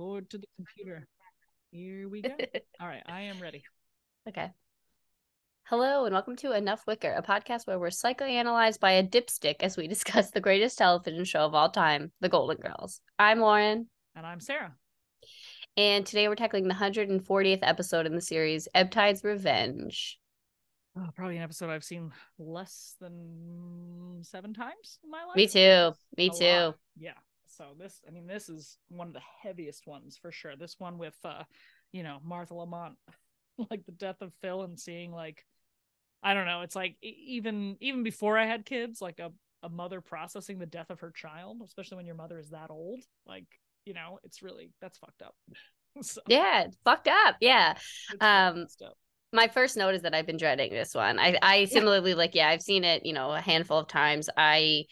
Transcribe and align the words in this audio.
Record 0.00 0.30
to 0.30 0.38
the 0.38 0.46
computer. 0.56 1.06
Here 1.72 2.08
we 2.08 2.22
go. 2.22 2.30
All 2.80 2.88
right, 2.88 3.02
I 3.04 3.20
am 3.22 3.38
ready. 3.38 3.64
Okay. 4.26 4.50
Hello 5.64 6.06
and 6.06 6.14
welcome 6.14 6.36
to 6.36 6.52
Enough 6.56 6.86
Wicker, 6.86 7.12
a 7.12 7.22
podcast 7.22 7.66
where 7.66 7.78
we're 7.78 7.88
psychoanalyzed 7.88 8.80
by 8.80 8.92
a 8.92 9.06
dipstick 9.06 9.56
as 9.60 9.76
we 9.76 9.86
discuss 9.88 10.30
the 10.30 10.40
greatest 10.40 10.78
television 10.78 11.26
show 11.26 11.40
of 11.40 11.54
all 11.54 11.68
time, 11.68 12.12
The 12.22 12.30
Golden 12.30 12.56
Girls. 12.56 13.02
I'm 13.18 13.40
Lauren. 13.40 13.88
And 14.16 14.24
I'm 14.24 14.40
Sarah. 14.40 14.74
And 15.76 16.06
today 16.06 16.28
we're 16.28 16.34
tackling 16.34 16.66
the 16.66 16.74
140th 16.74 17.58
episode 17.60 18.06
in 18.06 18.14
the 18.14 18.22
series, 18.22 18.68
Ebbtide's 18.74 19.22
Revenge. 19.22 20.18
Oh, 20.96 21.10
probably 21.14 21.36
an 21.36 21.42
episode 21.42 21.68
I've 21.68 21.84
seen 21.84 22.10
less 22.38 22.94
than 23.02 24.20
seven 24.22 24.54
times 24.54 24.98
in 25.04 25.10
my 25.10 25.24
life. 25.26 25.36
Me 25.36 25.46
too. 25.46 25.92
Me 26.16 26.28
A 26.28 26.30
too. 26.30 26.44
lot. 26.68 26.78
Yeah. 26.98 27.12
So 27.56 27.66
this, 27.78 28.00
I 28.06 28.10
mean, 28.10 28.26
this 28.26 28.48
is 28.48 28.78
one 28.88 29.08
of 29.08 29.14
the 29.14 29.22
heaviest 29.42 29.86
ones 29.86 30.18
for 30.20 30.32
sure. 30.32 30.56
This 30.56 30.76
one 30.78 30.98
with, 30.98 31.16
uh, 31.24 31.44
you 31.92 32.02
know, 32.02 32.18
Martha 32.24 32.54
Lamont, 32.54 32.96
like 33.70 33.84
the 33.86 33.92
death 33.92 34.20
of 34.20 34.32
Phil 34.40 34.62
and 34.62 34.78
seeing 34.78 35.12
like, 35.12 35.44
I 36.22 36.34
don't 36.34 36.46
know. 36.46 36.60
It's 36.62 36.76
like 36.76 36.96
even 37.02 37.76
even 37.80 38.02
before 38.02 38.36
I 38.36 38.46
had 38.46 38.66
kids, 38.66 39.00
like 39.00 39.18
a 39.18 39.32
a 39.62 39.68
mother 39.68 40.00
processing 40.00 40.58
the 40.58 40.66
death 40.66 40.90
of 40.90 41.00
her 41.00 41.10
child, 41.10 41.62
especially 41.64 41.96
when 41.96 42.06
your 42.06 42.14
mother 42.14 42.38
is 42.38 42.50
that 42.50 42.70
old. 42.70 43.00
Like, 43.26 43.46
you 43.84 43.94
know, 43.94 44.18
it's 44.22 44.42
really 44.42 44.70
that's 44.80 44.98
fucked 44.98 45.22
up. 45.22 45.34
so, 46.02 46.20
Yeah, 46.26 46.66
fucked 46.84 47.08
up. 47.08 47.36
Yeah. 47.40 47.74
um, 48.20 48.66
up. 48.84 48.94
my 49.32 49.48
first 49.48 49.76
note 49.76 49.94
is 49.94 50.02
that 50.02 50.14
I've 50.14 50.26
been 50.26 50.36
dreading 50.36 50.72
this 50.72 50.94
one. 50.94 51.18
I 51.18 51.38
I 51.40 51.64
similarly 51.70 52.14
like 52.14 52.34
yeah, 52.34 52.48
I've 52.48 52.62
seen 52.62 52.84
it, 52.84 53.06
you 53.06 53.12
know, 53.12 53.32
a 53.32 53.40
handful 53.40 53.78
of 53.78 53.88
times. 53.88 54.28
I 54.36 54.84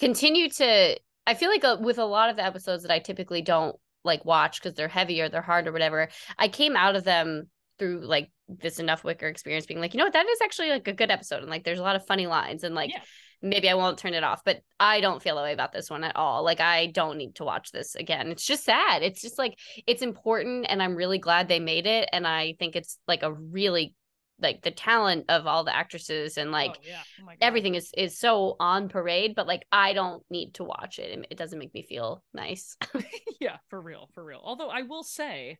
continue 0.00 0.48
to 0.50 0.98
I 1.26 1.34
feel 1.34 1.48
like 1.50 1.64
uh 1.64 1.78
with 1.80 1.98
a 1.98 2.04
lot 2.04 2.30
of 2.30 2.36
the 2.36 2.44
episodes 2.44 2.82
that 2.82 2.92
I 2.92 2.98
typically 2.98 3.42
don't 3.42 3.76
like 4.04 4.24
watch 4.24 4.60
because 4.60 4.74
they're 4.74 4.88
heavy 4.88 5.20
or 5.20 5.28
they're 5.28 5.40
hard 5.42 5.66
or 5.66 5.72
whatever. 5.72 6.08
I 6.38 6.48
came 6.48 6.76
out 6.76 6.96
of 6.96 7.04
them 7.04 7.48
through 7.78 8.06
like 8.06 8.30
this 8.48 8.78
enough 8.78 9.02
wicker 9.02 9.26
experience 9.26 9.66
being 9.66 9.80
like, 9.80 9.94
you 9.94 9.98
know 9.98 10.04
what, 10.04 10.12
that 10.12 10.28
is 10.28 10.40
actually 10.42 10.68
like 10.70 10.86
a 10.86 10.92
good 10.92 11.10
episode 11.10 11.40
and 11.40 11.50
like 11.50 11.64
there's 11.64 11.78
a 11.78 11.82
lot 11.82 11.96
of 11.96 12.06
funny 12.06 12.26
lines 12.26 12.62
and 12.64 12.74
like 12.74 12.90
Yeah. 12.90 13.00
maybe 13.42 13.68
I 13.70 13.74
won't 13.74 13.98
turn 13.98 14.14
it 14.14 14.22
off, 14.22 14.42
but 14.44 14.60
I 14.78 15.00
don't 15.00 15.22
feel 15.22 15.36
that 15.36 15.42
way 15.42 15.52
about 15.54 15.72
this 15.72 15.88
one 15.90 16.04
at 16.04 16.14
all. 16.16 16.44
Like 16.44 16.60
I 16.60 16.86
don't 16.88 17.16
need 17.16 17.36
to 17.36 17.44
watch 17.44 17.72
this 17.72 17.94
again. 17.94 18.28
It's 18.28 18.44
just 18.46 18.64
sad. 18.64 19.02
It's 19.02 19.22
just 19.22 19.38
like 19.38 19.58
it's 19.86 20.02
important 20.02 20.66
and 20.68 20.82
I'm 20.82 20.94
really 20.94 21.18
glad 21.18 21.48
they 21.48 21.60
made 21.60 21.86
it 21.86 22.08
and 22.12 22.26
I 22.26 22.54
think 22.58 22.76
it's 22.76 22.98
like 23.08 23.22
a 23.22 23.32
really 23.32 23.94
like 24.40 24.62
the 24.62 24.70
talent 24.70 25.26
of 25.28 25.46
all 25.46 25.64
the 25.64 25.74
actresses 25.74 26.36
and 26.38 26.50
like 26.50 26.72
oh, 26.76 26.80
yeah. 26.82 27.02
Oh 27.22 27.32
everything 27.40 27.74
is 27.76 27.90
is 27.96 28.18
so 28.18 28.56
on 28.58 28.88
parade 28.88 29.34
but 29.34 29.46
like 29.46 29.64
I 29.70 29.92
don't 29.92 30.22
need 30.30 30.54
to 30.54 30.64
watch 30.64 30.98
it. 30.98 31.18
It- 31.18 31.26
It 31.30 31.38
doesn't 31.38 31.58
make 31.58 31.72
me 31.74 31.82
feel 31.82 32.22
nice. 32.32 32.76
yeah, 33.40 33.58
for 33.68 33.80
real, 33.80 34.08
for 34.14 34.24
real. 34.24 34.40
Although 34.42 34.68
I 34.70 34.82
will 34.82 35.02
say, 35.04 35.58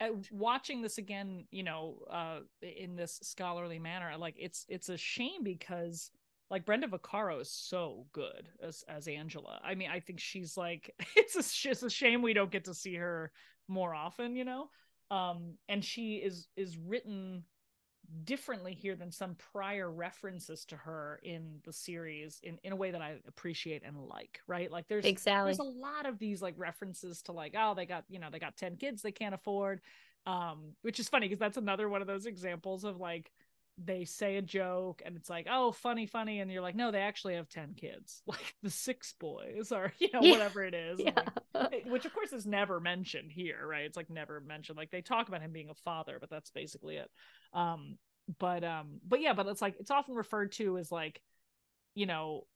uh, 0.00 0.08
watching 0.30 0.80
this 0.82 0.98
again, 0.98 1.46
you 1.50 1.62
know, 1.64 1.98
uh, 2.10 2.38
in 2.62 2.94
this 2.96 3.18
scholarly 3.22 3.78
manner, 3.80 4.16
like 4.16 4.36
it's 4.38 4.64
it's 4.68 4.88
a 4.88 4.96
shame 4.96 5.42
because 5.42 6.10
like 6.50 6.64
Brenda 6.64 6.86
Vaccaro 6.86 7.40
is 7.40 7.50
so 7.52 8.06
good 8.12 8.48
as 8.62 8.84
as 8.88 9.08
Angela. 9.08 9.60
I 9.62 9.74
mean, 9.74 9.90
I 9.90 10.00
think 10.00 10.20
she's 10.20 10.56
like 10.56 10.94
it's 11.16 11.34
a, 11.36 11.70
it's 11.70 11.82
a 11.82 11.90
shame 11.90 12.22
we 12.22 12.32
don't 12.32 12.50
get 12.50 12.64
to 12.66 12.74
see 12.74 12.94
her 12.94 13.32
more 13.66 13.94
often, 13.94 14.36
you 14.36 14.44
know. 14.44 14.70
Um, 15.10 15.54
and 15.68 15.84
she 15.84 16.16
is 16.16 16.46
is 16.56 16.76
written 16.78 17.44
differently 18.24 18.74
here 18.74 18.96
than 18.96 19.12
some 19.12 19.34
prior 19.52 19.90
references 19.90 20.64
to 20.64 20.76
her 20.76 21.20
in 21.22 21.60
the 21.64 21.72
series 21.72 22.40
in 22.42 22.58
in 22.62 22.72
a 22.72 22.76
way 22.76 22.90
that 22.90 23.02
I 23.02 23.16
appreciate 23.26 23.82
and 23.84 23.96
like, 23.96 24.40
right? 24.46 24.70
Like 24.70 24.88
there's 24.88 25.04
Sally. 25.18 25.46
there's 25.46 25.58
a 25.58 25.62
lot 25.62 26.06
of 26.06 26.18
these 26.18 26.40
like 26.40 26.54
references 26.56 27.22
to 27.22 27.32
like 27.32 27.54
oh 27.58 27.74
they 27.74 27.86
got 27.86 28.04
you 28.08 28.18
know 28.18 28.28
they 28.30 28.38
got 28.38 28.56
10 28.56 28.76
kids 28.76 29.02
they 29.02 29.12
can't 29.12 29.34
afford 29.34 29.80
um 30.26 30.72
which 30.82 30.98
is 30.98 31.08
funny 31.08 31.26
because 31.26 31.38
that's 31.38 31.56
another 31.56 31.88
one 31.88 32.00
of 32.00 32.06
those 32.06 32.26
examples 32.26 32.84
of 32.84 32.98
like 32.98 33.30
they 33.84 34.04
say 34.04 34.36
a 34.36 34.42
joke 34.42 35.02
and 35.04 35.16
it's 35.16 35.30
like 35.30 35.46
oh 35.48 35.70
funny 35.70 36.06
funny 36.06 36.40
and 36.40 36.50
you're 36.50 36.62
like 36.62 36.74
no 36.74 36.90
they 36.90 37.00
actually 37.00 37.34
have 37.34 37.48
10 37.48 37.74
kids 37.74 38.22
like 38.26 38.54
the 38.62 38.70
six 38.70 39.14
boys 39.20 39.70
or 39.72 39.92
you 39.98 40.08
know 40.12 40.22
Yeah. 40.22 40.32
whatever 40.32 40.64
it 40.64 40.74
is 40.74 40.98
Yeah. 40.98 41.22
like, 41.54 41.84
which 41.86 42.04
of 42.04 42.12
course 42.12 42.32
is 42.32 42.46
never 42.46 42.80
mentioned 42.80 43.30
here 43.30 43.66
right 43.66 43.84
it's 43.84 43.96
like 43.96 44.10
never 44.10 44.40
mentioned 44.40 44.76
like 44.76 44.90
they 44.90 45.02
talk 45.02 45.28
about 45.28 45.42
him 45.42 45.52
being 45.52 45.70
a 45.70 45.74
father 45.74 46.18
but 46.20 46.30
that's 46.30 46.50
basically 46.50 46.96
it 46.96 47.08
um 47.52 47.96
but 48.38 48.64
um 48.64 49.00
but 49.06 49.20
yeah 49.20 49.32
but 49.32 49.46
it's 49.46 49.62
like 49.62 49.76
it's 49.78 49.90
often 49.90 50.14
referred 50.14 50.52
to 50.52 50.76
as 50.76 50.90
like 50.90 51.22
you 51.94 52.06
know 52.06 52.46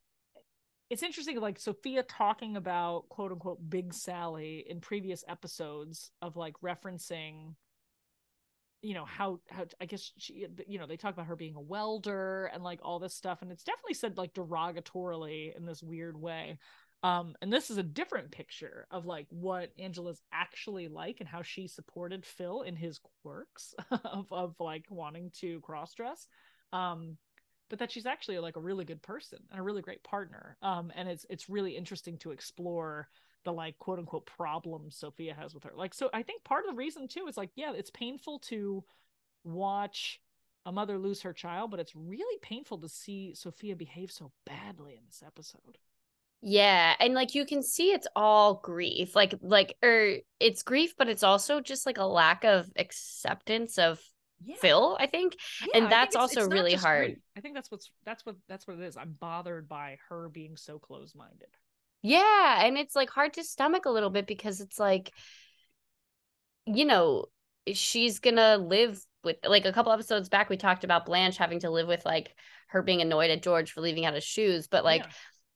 it's 0.91 1.03
interesting 1.03 1.41
like 1.41 1.59
sophia 1.59 2.03
talking 2.03 2.57
about 2.57 3.09
quote 3.09 3.33
unquote 3.33 3.59
big 3.71 3.95
sally 3.95 4.65
in 4.69 4.81
previous 4.81 5.25
episodes 5.29 6.11
of 6.21 6.37
like 6.37 6.55
referencing 6.63 7.55
you 8.83 8.95
know 8.95 9.05
how 9.05 9.41
how 9.49 9.65
i 9.81 9.87
guess 9.87 10.11
she 10.19 10.47
you 10.67 10.79
know 10.79 10.87
they 10.87 10.97
talk 10.97 11.15
about 11.15 11.27
her 11.27 11.37
being 11.37 11.55
a 11.55 11.61
welder 11.61 12.51
and 12.53 12.65
like 12.65 12.81
all 12.83 12.99
this 12.99 13.15
stuff 13.15 13.41
and 13.41 13.51
it's 13.51 13.63
definitely 13.63 13.95
said 13.95 14.19
like 14.19 14.35
derogatorily 14.35 15.57
in 15.57 15.65
this 15.65 15.83
weird 15.83 16.21
way. 16.21 16.59
Um 17.05 17.35
and 17.41 17.53
this 17.53 17.71
is 17.71 17.79
a 17.79 17.83
different 17.83 18.31
picture 18.31 18.87
of 18.91 19.07
like 19.07 19.27
what 19.31 19.73
angela's 19.79 20.21
actually 20.33 20.89
like 20.89 21.19
and 21.21 21.29
how 21.29 21.43
she 21.43 21.67
supported 21.67 22.27
phil 22.27 22.63
in 22.63 22.77
his 22.77 23.01
quirks 23.23 23.75
of 23.91 24.27
of 24.31 24.55
like 24.61 24.85
wanting 24.91 25.31
to 25.41 25.61
cross 25.61 25.95
dress 25.95 26.27
um 26.73 27.17
but 27.71 27.79
that 27.79 27.91
she's 27.91 28.07
actually 28.07 28.39
like 28.39 28.57
a 28.57 28.61
really 28.61 28.85
good 28.85 29.03
person 29.03 29.39
and 29.51 29.59
a 29.59 29.63
really 29.63 29.83
great 29.83 30.03
partner. 30.05 30.57
Um 30.61 30.93
and 30.95 31.09
it's 31.09 31.25
it's 31.31 31.49
really 31.49 31.77
interesting 31.77 32.19
to 32.19 32.33
explore 32.33 33.09
the 33.45 33.53
like 33.53 33.79
quote 33.79 33.99
unquote 33.99 34.27
problems 34.27 34.97
sophia 34.97 35.35
has 35.35 35.55
with 35.55 35.65
her 35.65 35.73
like 35.77 35.95
so 35.95 36.09
i 36.15 36.23
think 36.23 36.43
part 36.45 36.65
of 36.65 36.71
the 36.71 36.77
reason 36.77 37.09
too 37.09 37.27
is 37.29 37.37
like 37.37 37.51
yeah 37.57 37.73
it's 37.75 37.91
painful 37.91 38.39
to 38.39 38.83
watch 39.45 40.21
a 40.67 40.73
mother 40.73 40.99
lose 40.99 41.23
her 41.23 41.33
child 41.33 41.71
but 41.71 41.81
it's 41.81 41.95
really 41.97 42.39
painful 42.43 42.79
to 42.79 42.89
see 42.89 43.35
sophia 43.35 43.75
behave 43.75 44.11
so 44.11 44.31
badly 44.47 44.93
in 44.95 45.01
this 45.07 45.23
episode 45.27 45.79
Yeah, 46.45 46.95
and 46.99 47.15
like 47.15 47.35
you 47.37 47.47
can 47.47 47.63
see 47.63 47.93
it's 47.93 48.09
all 48.17 48.55
grief. 48.65 49.15
Like 49.15 49.35
like 49.43 49.77
or 49.83 50.17
it's 50.41 50.63
grief 50.65 50.95
but 50.99 51.09
it's 51.09 51.23
also 51.23 51.61
just 51.61 51.87
like 51.87 51.99
a 51.99 52.05
lack 52.05 52.45
of 52.45 52.67
acceptance 52.77 53.79
of 53.79 54.01
yeah. 54.45 54.57
Phil, 54.61 54.97
I 54.99 55.07
think. 55.07 55.37
Yeah, 55.61 55.69
and 55.75 55.87
I 55.87 55.89
think 55.89 55.91
that's 55.91 56.15
it's- 56.17 56.21
also 56.21 56.41
it's 56.41 56.49
really 56.53 56.75
hard. 56.75 57.07
grief. 57.07 57.19
i 57.37 57.41
think 57.41 57.55
that's 57.55 57.71
what's 57.71 57.91
that's 58.05 58.27
what 58.27 58.35
that's 58.49 58.67
what 58.67 58.77
it 58.79 58.83
is 58.85 58.97
i'm 58.97 59.15
bothered 59.21 59.69
by 59.69 59.99
her 60.09 60.29
being 60.29 60.57
so 60.57 60.79
close-minded 60.81 61.47
Yeah, 62.03 62.65
and 62.65 62.77
it's 62.77 62.97
like 62.97 63.11
hard 63.11 63.35
to 63.35 63.45
stomach 63.45 63.87
a 63.87 63.91
little 63.91 64.11
bit 64.11 64.27
because 64.27 64.61
it's 64.61 64.79
like 64.79 65.13
you 66.67 66.85
know, 66.85 67.27
she's 67.73 68.19
gonna 68.21 68.57
live 68.59 69.01
with 69.25 69.37
like 69.47 69.65
a 69.65 69.73
couple 69.73 69.93
episodes 69.93 70.29
back 70.29 70.51
we 70.51 70.57
talked 70.57 70.85
about 70.85 71.07
Blanche 71.07 71.37
having 71.37 71.61
to 71.61 71.71
live 71.71 71.87
with 71.87 72.05
like 72.05 72.35
her 72.69 72.83
being 72.83 73.01
annoyed 73.01 73.31
at 73.31 73.43
George 73.43 73.71
for 73.73 73.81
leaving 73.81 74.05
out 74.05 74.15
his 74.15 74.25
shoes, 74.25 74.67
but 74.67 74.85
like 74.85 75.03
Yeah. 75.03 75.11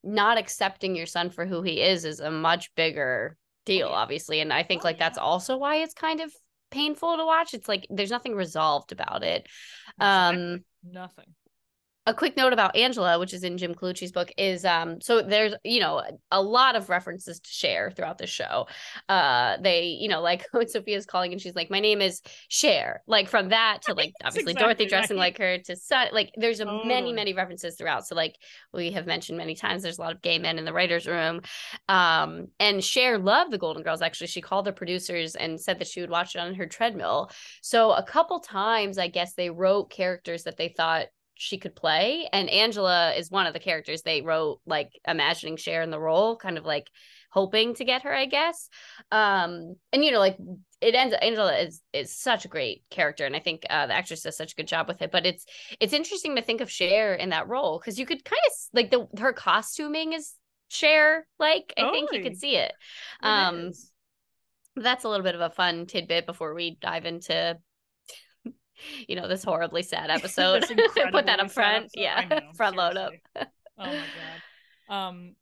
not 0.04 0.38
accepting 0.38 0.94
your 0.94 1.06
son 1.06 1.30
for 1.30 1.46
who 1.46 1.62
he 1.62 1.80
is 1.80 2.04
is 2.04 2.20
a 2.20 2.30
much 2.30 2.72
bigger 2.76 3.36
deal, 3.64 3.88
yeah. 3.88 3.94
obviously. 3.94 4.40
And 4.40 4.52
I 4.52 4.62
think 4.62 4.82
Oh, 4.82 4.84
like 4.84 4.98
that's 4.98 5.18
also 5.18 5.56
why 5.56 5.76
it's 5.76 5.94
kind 5.94 6.20
of 6.20 6.32
painful 6.70 7.16
to 7.16 7.24
watch. 7.24 7.54
It's 7.54 7.68
like 7.68 7.86
there's 7.90 8.10
nothing 8.10 8.34
resolved 8.34 8.92
about 8.92 9.24
it. 9.24 9.48
Um 9.98 10.34
Exactly. 10.36 10.64
nothing 10.84 11.34
a 12.06 12.14
quick 12.14 12.36
note 12.36 12.52
about 12.52 12.76
Angela, 12.76 13.18
which 13.18 13.34
is 13.34 13.42
in 13.42 13.58
Jim 13.58 13.74
Colucci's 13.74 14.12
book, 14.12 14.30
is 14.38 14.64
um 14.64 15.00
so 15.00 15.22
there's 15.22 15.54
you 15.64 15.80
know 15.80 16.02
a 16.30 16.40
lot 16.40 16.76
of 16.76 16.88
references 16.88 17.40
to 17.40 17.50
share 17.50 17.90
throughout 17.90 18.18
the 18.18 18.26
show. 18.26 18.66
Uh 19.08 19.56
they, 19.60 19.86
you 19.86 20.08
know, 20.08 20.20
like 20.20 20.46
when 20.52 20.68
Sophia's 20.68 21.04
calling 21.06 21.32
and 21.32 21.40
she's 21.40 21.56
like, 21.56 21.70
My 21.70 21.80
name 21.80 22.00
is 22.00 22.22
Cher, 22.48 23.02
Like 23.06 23.28
from 23.28 23.48
that 23.48 23.82
to 23.82 23.94
like 23.94 24.12
obviously 24.24 24.54
Dorothy 24.54 24.84
exactly 24.84 24.86
dressing 24.86 25.16
right. 25.16 25.22
like 25.22 25.38
her 25.38 25.58
to 25.58 25.76
Sun 25.76 26.08
like 26.12 26.30
there's 26.36 26.60
a 26.60 26.84
many, 26.84 27.12
many 27.12 27.32
references 27.32 27.76
throughout. 27.76 28.06
So 28.06 28.14
like 28.14 28.36
we 28.72 28.92
have 28.92 29.06
mentioned 29.06 29.38
many 29.38 29.56
times, 29.56 29.82
there's 29.82 29.98
a 29.98 30.02
lot 30.02 30.12
of 30.12 30.22
gay 30.22 30.38
men 30.38 30.58
in 30.58 30.64
the 30.64 30.72
writer's 30.72 31.06
room. 31.06 31.40
Um 31.88 32.48
and 32.60 32.84
Cher 32.84 33.18
loved 33.18 33.50
the 33.50 33.58
Golden 33.58 33.82
Girls. 33.82 34.00
Actually, 34.00 34.28
she 34.28 34.40
called 34.40 34.64
the 34.64 34.72
producers 34.72 35.34
and 35.34 35.60
said 35.60 35.80
that 35.80 35.88
she 35.88 36.00
would 36.00 36.10
watch 36.10 36.36
it 36.36 36.38
on 36.38 36.54
her 36.54 36.66
treadmill. 36.66 37.30
So 37.62 37.90
a 37.92 38.02
couple 38.04 38.38
times, 38.38 38.96
I 38.96 39.08
guess 39.08 39.34
they 39.34 39.50
wrote 39.50 39.90
characters 39.90 40.44
that 40.44 40.56
they 40.56 40.68
thought 40.68 41.06
she 41.36 41.58
could 41.58 41.76
play, 41.76 42.28
and 42.32 42.48
Angela 42.50 43.12
is 43.14 43.30
one 43.30 43.46
of 43.46 43.52
the 43.52 43.60
characters 43.60 44.02
they 44.02 44.22
wrote, 44.22 44.60
like 44.66 44.90
imagining 45.06 45.56
Cher 45.56 45.82
in 45.82 45.90
the 45.90 46.00
role, 46.00 46.36
kind 46.36 46.58
of 46.58 46.64
like 46.64 46.88
hoping 47.30 47.74
to 47.74 47.84
get 47.84 48.02
her, 48.02 48.14
I 48.14 48.26
guess. 48.26 48.68
Um, 49.12 49.76
and 49.92 50.04
you 50.04 50.10
know, 50.12 50.18
like 50.18 50.38
it 50.80 50.94
ends. 50.94 51.14
Angela 51.20 51.56
is 51.58 51.82
is 51.92 52.16
such 52.16 52.44
a 52.44 52.48
great 52.48 52.82
character, 52.90 53.24
and 53.26 53.36
I 53.36 53.40
think 53.40 53.64
uh, 53.68 53.86
the 53.86 53.94
actress 53.94 54.22
does 54.22 54.36
such 54.36 54.52
a 54.52 54.56
good 54.56 54.68
job 54.68 54.88
with 54.88 55.02
it. 55.02 55.10
But 55.12 55.26
it's 55.26 55.44
it's 55.80 55.92
interesting 55.92 56.36
to 56.36 56.42
think 56.42 56.60
of 56.60 56.70
Cher 56.70 57.14
in 57.14 57.30
that 57.30 57.48
role 57.48 57.78
because 57.78 57.98
you 57.98 58.06
could 58.06 58.24
kind 58.24 58.40
of 58.46 58.52
like 58.72 58.90
the 58.90 59.06
her 59.20 59.32
costuming 59.32 60.12
is 60.12 60.32
Cher 60.68 61.26
like. 61.38 61.72
I 61.76 61.90
think 61.90 62.12
you 62.12 62.22
could 62.22 62.36
see 62.38 62.56
it. 62.56 62.72
It 63.22 63.26
Um, 63.26 63.68
is. 63.68 63.92
that's 64.76 65.04
a 65.04 65.08
little 65.08 65.24
bit 65.24 65.34
of 65.34 65.40
a 65.40 65.50
fun 65.50 65.86
tidbit 65.86 66.26
before 66.26 66.54
we 66.54 66.76
dive 66.80 67.06
into 67.06 67.56
you 69.08 69.16
know 69.16 69.28
this 69.28 69.44
horribly 69.44 69.82
sad 69.82 70.10
episode 70.10 70.64
put 71.12 71.26
that 71.26 71.40
up 71.40 71.50
front 71.50 71.84
episode. 71.84 72.00
yeah 72.00 72.24
know, 72.28 72.40
front 72.54 72.76
load 72.76 72.96
up 72.96 73.12
oh 73.36 73.44
my 73.78 74.02
god 74.88 74.94
um 74.94 75.34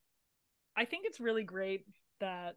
i 0.77 0.85
think 0.85 1.05
it's 1.07 1.21
really 1.21 1.45
great 1.45 1.85
that 2.21 2.57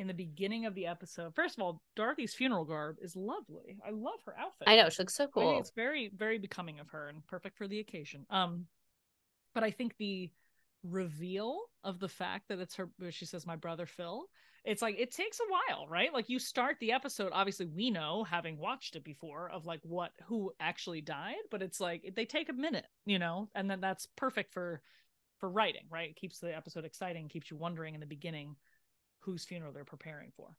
in 0.00 0.06
the 0.06 0.14
beginning 0.14 0.64
of 0.64 0.74
the 0.74 0.86
episode. 0.86 1.34
First 1.34 1.58
of 1.58 1.62
all, 1.62 1.82
Dorothy's 1.94 2.32
funeral 2.32 2.64
garb 2.64 2.96
is 3.02 3.14
lovely. 3.14 3.76
I 3.86 3.90
love 3.90 4.20
her 4.24 4.34
outfit. 4.38 4.66
I 4.66 4.76
know 4.76 4.88
she 4.88 5.02
looks 5.02 5.14
so 5.14 5.26
cool. 5.26 5.58
it's 5.58 5.72
very, 5.76 6.10
very 6.16 6.38
becoming 6.38 6.80
of 6.80 6.88
her 6.88 7.08
and 7.08 7.26
perfect 7.26 7.58
for 7.58 7.68
the 7.68 7.80
occasion. 7.80 8.24
Um, 8.30 8.64
but 9.54 9.62
I 9.62 9.70
think 9.70 9.96
the 9.98 10.30
reveal 10.82 11.60
of 11.84 11.98
the 11.98 12.08
fact 12.08 12.48
that 12.48 12.58
it's 12.58 12.76
her, 12.76 12.88
she 13.10 13.26
says, 13.26 13.46
"My 13.46 13.56
brother 13.56 13.86
Phil." 13.86 14.26
It's 14.64 14.82
like 14.82 14.96
it 14.98 15.10
takes 15.10 15.40
a 15.40 15.50
while, 15.50 15.86
right? 15.88 16.12
Like 16.12 16.28
you 16.28 16.38
start 16.38 16.76
the 16.80 16.92
episode. 16.92 17.32
Obviously, 17.32 17.66
we 17.66 17.90
know, 17.90 18.24
having 18.24 18.58
watched 18.58 18.94
it 18.96 19.04
before, 19.04 19.48
of 19.50 19.64
like 19.66 19.80
what 19.82 20.12
who 20.26 20.52
actually 20.60 21.00
died, 21.00 21.36
but 21.50 21.62
it's 21.62 21.80
like 21.80 22.12
they 22.14 22.26
take 22.26 22.48
a 22.48 22.54
minute, 22.54 22.86
you 23.06 23.18
know, 23.18 23.48
and 23.54 23.70
then 23.70 23.80
that's 23.80 24.06
perfect 24.16 24.52
for 24.52 24.82
for 25.38 25.48
writing, 25.48 25.86
right? 25.90 26.10
It 26.10 26.16
keeps 26.16 26.38
the 26.38 26.54
episode 26.54 26.84
exciting, 26.84 27.28
keeps 27.28 27.50
you 27.50 27.56
wondering 27.56 27.94
in 27.94 28.00
the 28.00 28.06
beginning 28.06 28.56
whose 29.20 29.44
funeral 29.44 29.72
they're 29.72 29.84
preparing 29.84 30.30
for. 30.36 30.54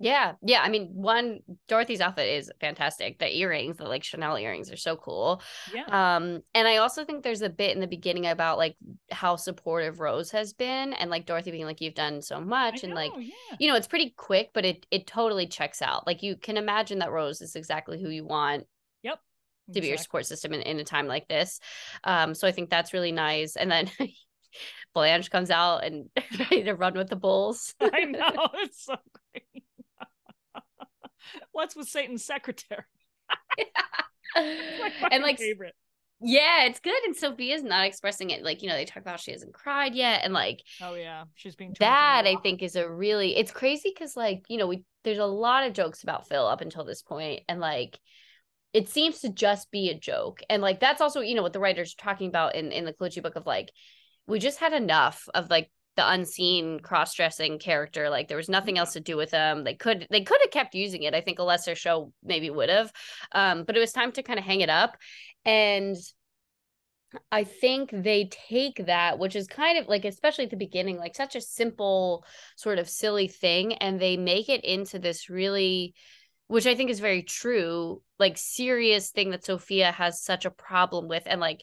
Yeah, 0.00 0.34
yeah. 0.42 0.60
I 0.62 0.68
mean, 0.68 0.90
one 0.92 1.40
Dorothy's 1.66 2.00
outfit 2.00 2.28
is 2.28 2.52
fantastic. 2.60 3.18
The 3.18 3.36
earrings, 3.36 3.78
the 3.78 3.84
like 3.84 4.04
Chanel 4.04 4.38
earrings, 4.38 4.70
are 4.70 4.76
so 4.76 4.96
cool. 4.96 5.42
Yeah. 5.74 5.86
Um, 5.86 6.42
and 6.54 6.68
I 6.68 6.76
also 6.76 7.04
think 7.04 7.24
there's 7.24 7.42
a 7.42 7.48
bit 7.48 7.74
in 7.74 7.80
the 7.80 7.88
beginning 7.88 8.26
about 8.26 8.58
like 8.58 8.76
how 9.10 9.36
supportive 9.36 9.98
Rose 9.98 10.30
has 10.30 10.52
been, 10.52 10.92
and 10.92 11.10
like 11.10 11.26
Dorothy 11.26 11.50
being 11.50 11.64
like, 11.64 11.80
"You've 11.80 11.94
done 11.94 12.22
so 12.22 12.40
much," 12.40 12.84
I 12.84 12.86
and 12.86 12.94
like, 12.94 13.10
yeah. 13.16 13.56
you 13.58 13.68
know, 13.68 13.76
it's 13.76 13.88
pretty 13.88 14.14
quick, 14.16 14.50
but 14.54 14.64
it 14.64 14.86
it 14.90 15.06
totally 15.08 15.46
checks 15.48 15.82
out. 15.82 16.06
Like 16.06 16.22
you 16.22 16.36
can 16.36 16.56
imagine 16.56 17.00
that 17.00 17.10
Rose 17.10 17.40
is 17.40 17.56
exactly 17.56 18.00
who 18.00 18.08
you 18.08 18.24
want 18.24 18.66
Yep. 19.02 19.18
to 19.74 19.80
be 19.80 19.88
your 19.88 19.96
support 19.96 20.26
system 20.26 20.52
in, 20.52 20.62
in 20.62 20.78
a 20.78 20.84
time 20.84 21.06
like 21.06 21.26
this. 21.28 21.60
Um, 22.04 22.34
so 22.34 22.46
I 22.46 22.52
think 22.52 22.70
that's 22.70 22.92
really 22.92 23.12
nice. 23.12 23.56
And 23.56 23.70
then 23.70 23.90
Blanche 24.94 25.30
comes 25.30 25.50
out 25.50 25.84
and 25.84 26.08
ready 26.38 26.64
to 26.64 26.74
run 26.74 26.94
with 26.94 27.08
the 27.08 27.16
bulls. 27.16 27.74
I 27.80 28.04
know 28.04 28.48
it's 28.54 28.84
so 28.84 28.96
great. 29.32 29.57
What's 31.52 31.76
with 31.76 31.88
Satan's 31.88 32.24
secretary? 32.24 32.82
And 35.10 35.22
like 35.22 35.38
favorite. 35.38 35.74
yeah, 36.20 36.64
it's 36.64 36.80
good. 36.80 37.02
And 37.06 37.16
Sophia's 37.16 37.62
not 37.62 37.86
expressing 37.86 38.30
it. 38.30 38.42
Like, 38.44 38.62
you 38.62 38.68
know, 38.68 38.74
they 38.74 38.84
talk 38.84 39.02
about 39.02 39.20
she 39.20 39.32
hasn't 39.32 39.54
cried 39.54 39.94
yet. 39.94 40.20
And 40.24 40.32
like 40.32 40.60
Oh 40.80 40.94
yeah, 40.94 41.24
she's 41.34 41.56
being 41.56 41.74
that 41.80 42.26
I 42.26 42.36
think 42.42 42.62
is 42.62 42.76
a 42.76 42.88
really 42.88 43.36
it's 43.36 43.50
crazy 43.50 43.90
because 43.94 44.16
like, 44.16 44.44
you 44.48 44.58
know, 44.58 44.66
we 44.66 44.84
there's 45.04 45.18
a 45.18 45.26
lot 45.26 45.64
of 45.66 45.72
jokes 45.72 46.02
about 46.02 46.28
Phil 46.28 46.46
up 46.46 46.60
until 46.60 46.84
this 46.84 47.02
point, 47.02 47.42
And 47.48 47.60
like 47.60 47.98
it 48.74 48.88
seems 48.88 49.20
to 49.20 49.30
just 49.30 49.70
be 49.70 49.88
a 49.88 49.98
joke. 49.98 50.40
And 50.50 50.60
like 50.62 50.78
that's 50.80 51.00
also, 51.00 51.20
you 51.20 51.34
know, 51.34 51.42
what 51.42 51.52
the 51.54 51.60
writers 51.60 51.94
are 51.94 52.02
talking 52.02 52.28
about 52.28 52.54
in, 52.54 52.70
in 52.70 52.84
the 52.84 52.92
Colucci 52.92 53.22
book 53.22 53.36
of 53.36 53.46
like, 53.46 53.72
we 54.26 54.38
just 54.38 54.58
had 54.58 54.74
enough 54.74 55.26
of 55.34 55.48
like 55.48 55.70
the 55.98 56.10
unseen 56.10 56.80
cross-dressing 56.80 57.58
character 57.58 58.08
like 58.08 58.28
there 58.28 58.36
was 58.38 58.48
nothing 58.48 58.78
else 58.78 58.94
to 58.94 59.00
do 59.00 59.16
with 59.16 59.30
them. 59.32 59.64
They 59.64 59.74
could 59.74 60.06
they 60.10 60.22
could 60.22 60.40
have 60.42 60.52
kept 60.52 60.74
using 60.74 61.02
it. 61.02 61.14
I 61.14 61.20
think 61.20 61.38
a 61.40 61.42
lesser 61.42 61.74
show 61.74 62.12
maybe 62.22 62.50
would 62.50 62.70
have. 62.70 62.92
Um 63.32 63.64
but 63.64 63.76
it 63.76 63.80
was 63.80 63.92
time 63.92 64.12
to 64.12 64.22
kind 64.22 64.38
of 64.38 64.44
hang 64.44 64.62
it 64.62 64.70
up. 64.70 64.96
And 65.44 65.96
i 67.32 67.42
think 67.44 67.90
they 67.90 68.28
take 68.50 68.84
that 68.86 69.18
which 69.18 69.34
is 69.34 69.46
kind 69.46 69.78
of 69.78 69.88
like 69.88 70.04
especially 70.04 70.44
at 70.44 70.50
the 70.50 70.56
beginning 70.56 70.98
like 70.98 71.14
such 71.16 71.34
a 71.36 71.40
simple 71.40 72.24
sort 72.56 72.78
of 72.78 72.88
silly 72.88 73.28
thing 73.28 73.72
and 73.74 73.98
they 73.98 74.16
make 74.16 74.48
it 74.48 74.64
into 74.64 74.98
this 74.98 75.30
really 75.30 75.94
which 76.48 76.66
i 76.66 76.74
think 76.74 76.90
is 76.90 77.00
very 77.00 77.22
true 77.22 78.02
like 78.18 78.36
serious 78.36 79.10
thing 79.10 79.30
that 79.30 79.44
sophia 79.44 79.90
has 79.90 80.22
such 80.22 80.44
a 80.44 80.50
problem 80.50 81.08
with 81.08 81.22
and 81.26 81.40
like 81.40 81.62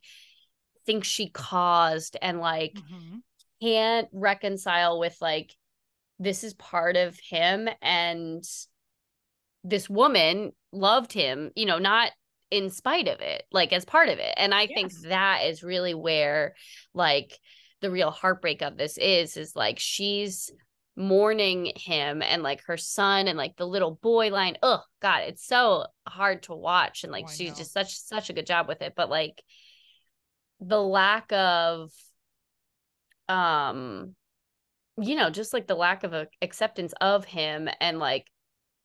thinks 0.86 1.08
she 1.08 1.30
caused 1.30 2.18
and 2.22 2.40
like 2.40 2.74
Mhm. 2.76 3.22
Can't 3.62 4.07
reconcile 4.12 5.00
with 5.00 5.18
like 5.22 5.54
this 6.19 6.44
is 6.44 6.54
part 6.54 6.96
of 6.96 7.18
him 7.19 7.68
and 7.81 8.44
this 9.63 9.90
woman 9.90 10.52
loved 10.72 11.12
him 11.12 11.52
you 11.56 11.66
know 11.66 11.80
not 11.80 12.12
in 12.52 12.69
spite 12.69 13.07
of 13.07 13.19
it 13.22 13.44
like 13.52 13.74
as 13.74 13.86
part 13.86 14.10
of 14.10 14.19
it. 14.19 14.34
And 14.38 14.54
i 14.54 14.68
think 14.68 14.94
that 15.04 15.42
is 15.46 15.63
really 15.63 15.94
where 15.94 16.56
like 16.94 17.38
the 17.81 17.92
real 17.92 18.12
heartbreak 18.12 18.62
of 18.62 18.78
this 18.78 18.98
is 18.98 19.36
is 19.36 19.56
like 19.56 19.80
she's 19.80 20.52
mourning 20.96 21.74
him 21.75 22.22
and 22.22 22.42
like 22.42 22.63
her 22.68 22.78
son 22.78 23.28
and 23.28 23.38
like 23.38 23.57
the 23.57 23.68
little 23.68 24.00
boy 24.02 24.30
line. 24.30 24.57
Oh 24.63 24.81
god 25.02 25.24
it's 25.24 25.46
so 25.46 25.86
hard 26.07 26.44
to 26.44 26.54
watch 26.54 27.04
and 27.04 27.12
like 27.12 27.25
Oh, 27.28 27.31
she's 27.34 27.57
just 27.57 27.74
such 27.74 27.98
such 27.98 28.30
a 28.30 28.34
good 28.34 28.46
job 28.46 28.68
with 28.68 28.81
it. 28.81 28.94
But 28.96 29.10
like 29.10 29.44
the 30.62 30.81
lack 30.81 31.31
of 31.34 31.92
um 33.30 34.16
you 35.01 35.16
know 35.16 35.30
just 35.30 35.54
like 35.54 35.68
the 35.68 35.75
lack 35.75 36.04
of 36.04 36.13
a 36.13 36.27
acceptance 36.42 36.94
of 37.01 37.25
him 37.25 37.69
and 37.81 38.00
like 38.00 38.25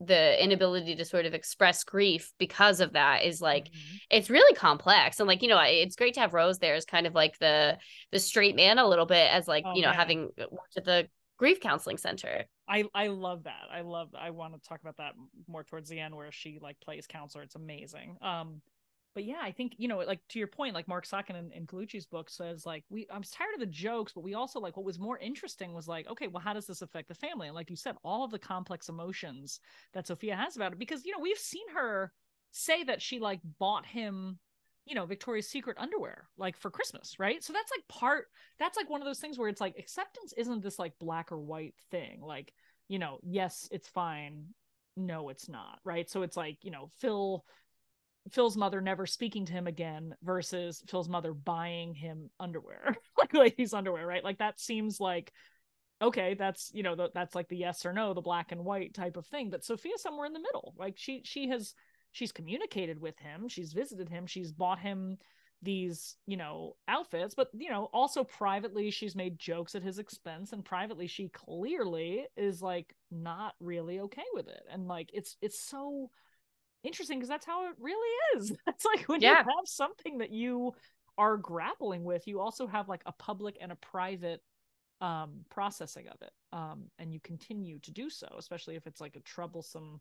the 0.01 0.43
inability 0.43 0.97
to 0.97 1.05
sort 1.05 1.27
of 1.27 1.35
express 1.35 1.85
grief 1.85 2.33
because 2.39 2.81
of 2.81 2.95
that 2.95 3.23
is 3.25 3.41
like 3.43 3.67
Mhm. 3.67 4.01
it's 4.11 4.31
really 4.31 4.55
complex 4.55 5.21
and 5.21 5.29
like 5.29 5.43
you 5.43 5.49
know 5.49 5.61
it's 5.61 5.97
great 5.97 6.15
to 6.15 6.21
have 6.21 6.33
rose 6.33 6.59
there 6.59 6.75
as 6.75 6.87
kind 6.87 7.07
of 7.07 7.15
like 7.15 7.39
the 7.39 7.77
the 8.11 8.19
straight 8.19 8.57
man 8.57 8.79
a 8.79 8.89
little 8.89 9.07
bit 9.07 9.31
as 9.31 9.47
like 9.47 9.65
Oh, 9.67 9.75
you 9.75 9.83
know 9.83 9.89
man. 9.89 9.97
having 9.99 10.29
worked 10.51 10.77
at 10.77 10.85
the 10.85 11.07
grief 11.37 11.61
counseling 11.61 11.99
center 11.99 12.45
I 12.69 12.85
I 12.95 13.09
love 13.09 13.45
that. 13.45 13.67
I 13.73 13.81
love. 13.81 14.11
I 14.17 14.31
want 14.31 14.55
to 14.55 14.69
talk 14.69 14.81
about 14.81 14.99
that 14.99 15.15
more 15.49 15.65
towards 15.65 15.89
the 15.89 15.99
end, 15.99 16.15
where 16.15 16.31
she 16.31 16.61
like 16.63 16.79
plays 16.81 17.07
counselor. 17.09 17.43
It's 17.43 17.57
amazing. 17.57 18.17
Um, 18.23 18.63
but 19.15 19.25
yeah, 19.25 19.41
I 19.43 19.53
think 19.53 19.75
you 19.79 19.89
know, 19.89 19.99
like 19.99 20.21
to 20.31 20.39
your 20.39 20.49
point, 20.49 20.75
like 20.75 20.89
Mark 20.89 21.07
Sotkin 21.07 21.37
and, 21.37 21.53
in 21.53 21.67
Colucci's 21.67 22.07
book 22.07 22.31
says, 22.31 22.65
like 22.65 22.85
we, 22.91 23.07
I'm 23.13 23.23
tired 23.23 23.55
of 23.55 23.61
the 23.61 23.67
jokes, 23.67 24.13
but 24.13 24.25
we 24.25 24.35
also 24.35 24.61
like 24.61 24.77
what 24.77 24.87
was 24.87 24.99
more 24.99 25.19
interesting 25.19 25.73
was 25.73 25.89
like, 25.89 26.09
okay, 26.09 26.29
well, 26.29 26.43
how 26.43 26.53
does 26.53 26.67
this 26.67 26.83
affect 26.83 27.09
the 27.09 27.15
family? 27.15 27.49
And 27.49 27.57
like 27.57 27.71
you 27.71 27.77
said, 27.77 27.97
all 28.03 28.25
of 28.25 28.31
the 28.31 28.39
complex 28.39 28.89
emotions 28.89 29.61
that 29.93 30.07
Sophia 30.07 30.37
has 30.37 30.57
about 30.57 30.73
it, 30.73 30.79
because 30.79 31.05
you 31.05 31.13
know 31.13 31.21
we've 31.21 31.39
seen 31.39 31.69
her 31.75 32.13
say 32.53 32.83
that 32.85 33.03
she 33.03 33.21
like 33.21 33.41
bought 33.59 33.87
him 33.87 34.39
you 34.87 34.95
know 34.95 35.07
victoria's 35.07 35.49
secret 35.49 35.77
underwear 35.79 36.27
like 36.37 36.57
for 36.57 36.71
christmas 36.71 37.17
right 37.19 37.45
so 37.45 37.53
that's 37.53 37.71
like 37.71 37.87
part 37.89 38.27
that's 38.59 38.77
like 38.77 38.91
one 38.91 39.01
of 39.01 39.07
those 39.07 39.21
things 39.21 39.39
where 39.39 39.49
it's 39.49 39.61
like 39.61 39.79
acceptance 39.79 40.33
isn't 40.37 40.63
this 40.63 40.79
like 40.79 40.99
black 40.99 41.31
or 41.31 41.39
white 41.39 41.75
thing 41.91 42.21
like 42.23 42.53
you 42.89 42.99
know 42.99 43.19
yes 43.23 43.69
it's 43.71 43.87
fine 43.87 44.47
no 44.97 45.29
it's 45.29 45.49
not 45.49 45.79
right 45.85 46.11
so 46.11 46.23
it's 46.23 46.37
like 46.37 46.59
you 46.63 46.71
know 46.71 46.91
phil 46.99 47.45
phil's 48.31 48.57
mother 48.57 48.81
never 48.81 49.07
speaking 49.07 49.47
to 49.47 49.53
him 49.53 49.67
again 49.67 50.15
versus 50.23 50.83
phil's 50.87 51.09
mother 51.09 51.33
buying 51.33 51.95
him 51.95 52.31
underwear. 52.39 52.97
Like 53.19 53.35
ladies 53.35 53.75
underwear 53.75 54.07
right? 54.07 54.25
Like 54.25 54.39
that 54.39 54.59
seems 54.59 54.99
like 54.99 55.33
okay 56.03 56.35
that's 56.35 56.71
you 56.73 56.83
know 56.83 56.95
the, 56.95 57.11
that's 57.13 57.35
like 57.35 57.49
the 57.49 57.57
yes 57.57 57.85
or 57.85 57.93
no 57.93 58.15
the 58.15 58.23
black 58.23 58.51
and 58.53 58.65
white 58.65 58.95
type 58.95 59.17
of 59.17 59.27
thing. 59.27 59.51
But 59.51 59.65
sophia's 59.65 60.03
somewhere 60.03 60.27
in 60.27 60.33
the 60.33 60.41
middle. 60.41 60.75
Like 60.79 60.95
she 60.97 61.23
she 61.25 61.49
has 61.49 61.75
she's 62.13 62.33
communicated 62.33 63.01
with 63.01 63.19
him. 63.19 63.49
She's 63.49 63.73
visited 63.73 64.09
him. 64.09 64.27
She's 64.27 64.53
bought 64.53 64.79
him 64.79 65.19
these 65.63 66.17
you 66.27 66.39
know 66.39 66.77
outfits. 66.89 67.35
But 67.35 67.49
you 67.53 67.69
know 67.71 67.91
also 67.93 68.25
privately 68.25 68.91
she's 68.91 69.15
made 69.15 69.39
jokes 69.39 69.75
at 69.75 69.83
his 69.83 69.99
expense 69.99 70.53
and 70.53 70.65
privately 70.65 71.07
she 71.07 71.29
clearly 71.29 72.27
is 72.37 72.63
like 72.63 72.95
not 73.11 73.55
really 73.61 74.01
okay 74.01 74.27
with 74.33 74.49
it. 74.49 74.63
And 74.73 74.89
like 74.89 75.11
it's 75.13 75.37
it's 75.43 75.61
so 75.61 76.11
interesting 76.83 77.19
because 77.19 77.29
that's 77.29 77.47
how 77.47 77.69
it 77.69 77.75
really 77.79 78.17
is. 78.37 78.53
It's 78.67 78.85
like 78.85 79.09
when 79.09 79.21
you 79.21 79.29
have 79.29 79.67
something 79.67 80.19
that 80.19 80.31
you 80.31 80.75
are 81.19 81.37
grappling 81.37 82.03
with 82.03 82.27
you 82.27 82.41
also 82.41 82.67
have 82.67 82.89
like 82.89 83.03
a 83.05 83.13
public 83.13 83.59
and 83.61 83.71
a 83.71 83.77
private 83.77 84.41
um 85.03 85.45
processing 85.51 86.07
of 86.09 86.17
it 86.23 86.31
um 86.53 86.85
and 86.99 87.13
you 87.13 87.21
continue 87.21 87.79
to 87.81 87.91
do 87.91 88.09
so 88.11 88.27
especially 88.39 88.77
if 88.77 88.87
it's 88.87 89.01
like 89.01 89.17
a 89.17 89.21
troublesome 89.21 90.01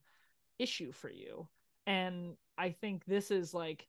issue 0.60 0.92
for 0.92 1.10
you. 1.10 1.48
And 1.88 2.36
i 2.58 2.70
think 2.70 3.04
this 3.06 3.32
is 3.32 3.54
like 3.54 3.88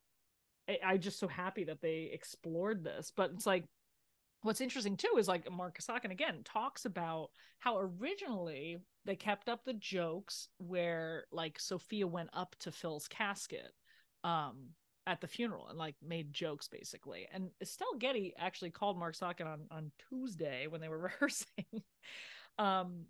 I, 0.68 0.78
i'm 0.84 1.00
just 1.00 1.18
so 1.20 1.28
happy 1.28 1.64
that 1.64 1.80
they 1.80 2.10
explored 2.12 2.82
this 2.82 3.12
but 3.14 3.30
it's 3.34 3.46
like 3.46 3.64
what's 4.42 4.60
interesting 4.60 4.96
too 4.96 5.16
is 5.18 5.28
like 5.28 5.50
mark 5.50 5.78
Kasakin 5.78 6.10
again 6.10 6.42
talks 6.44 6.84
about 6.84 7.30
how 7.58 7.78
originally 7.78 8.78
they 9.04 9.16
kept 9.16 9.48
up 9.48 9.64
the 9.64 9.74
jokes 9.74 10.48
where 10.58 11.24
like 11.32 11.58
sophia 11.58 12.06
went 12.06 12.30
up 12.32 12.54
to 12.60 12.72
phil's 12.72 13.08
casket 13.08 13.72
um 14.24 14.70
at 15.06 15.20
the 15.20 15.26
funeral 15.26 15.68
and 15.68 15.78
like 15.78 15.96
made 16.06 16.32
jokes 16.32 16.68
basically. 16.68 17.26
And 17.32 17.50
estelle 17.60 17.96
getty 17.98 18.32
actually 18.38 18.70
called 18.70 18.98
mark 18.98 19.16
Sotkin 19.16 19.46
on 19.46 19.60
on 19.70 19.90
tuesday 20.08 20.66
when 20.66 20.80
they 20.80 20.88
were 20.88 20.98
rehearsing 21.20 21.82
um 22.58 23.06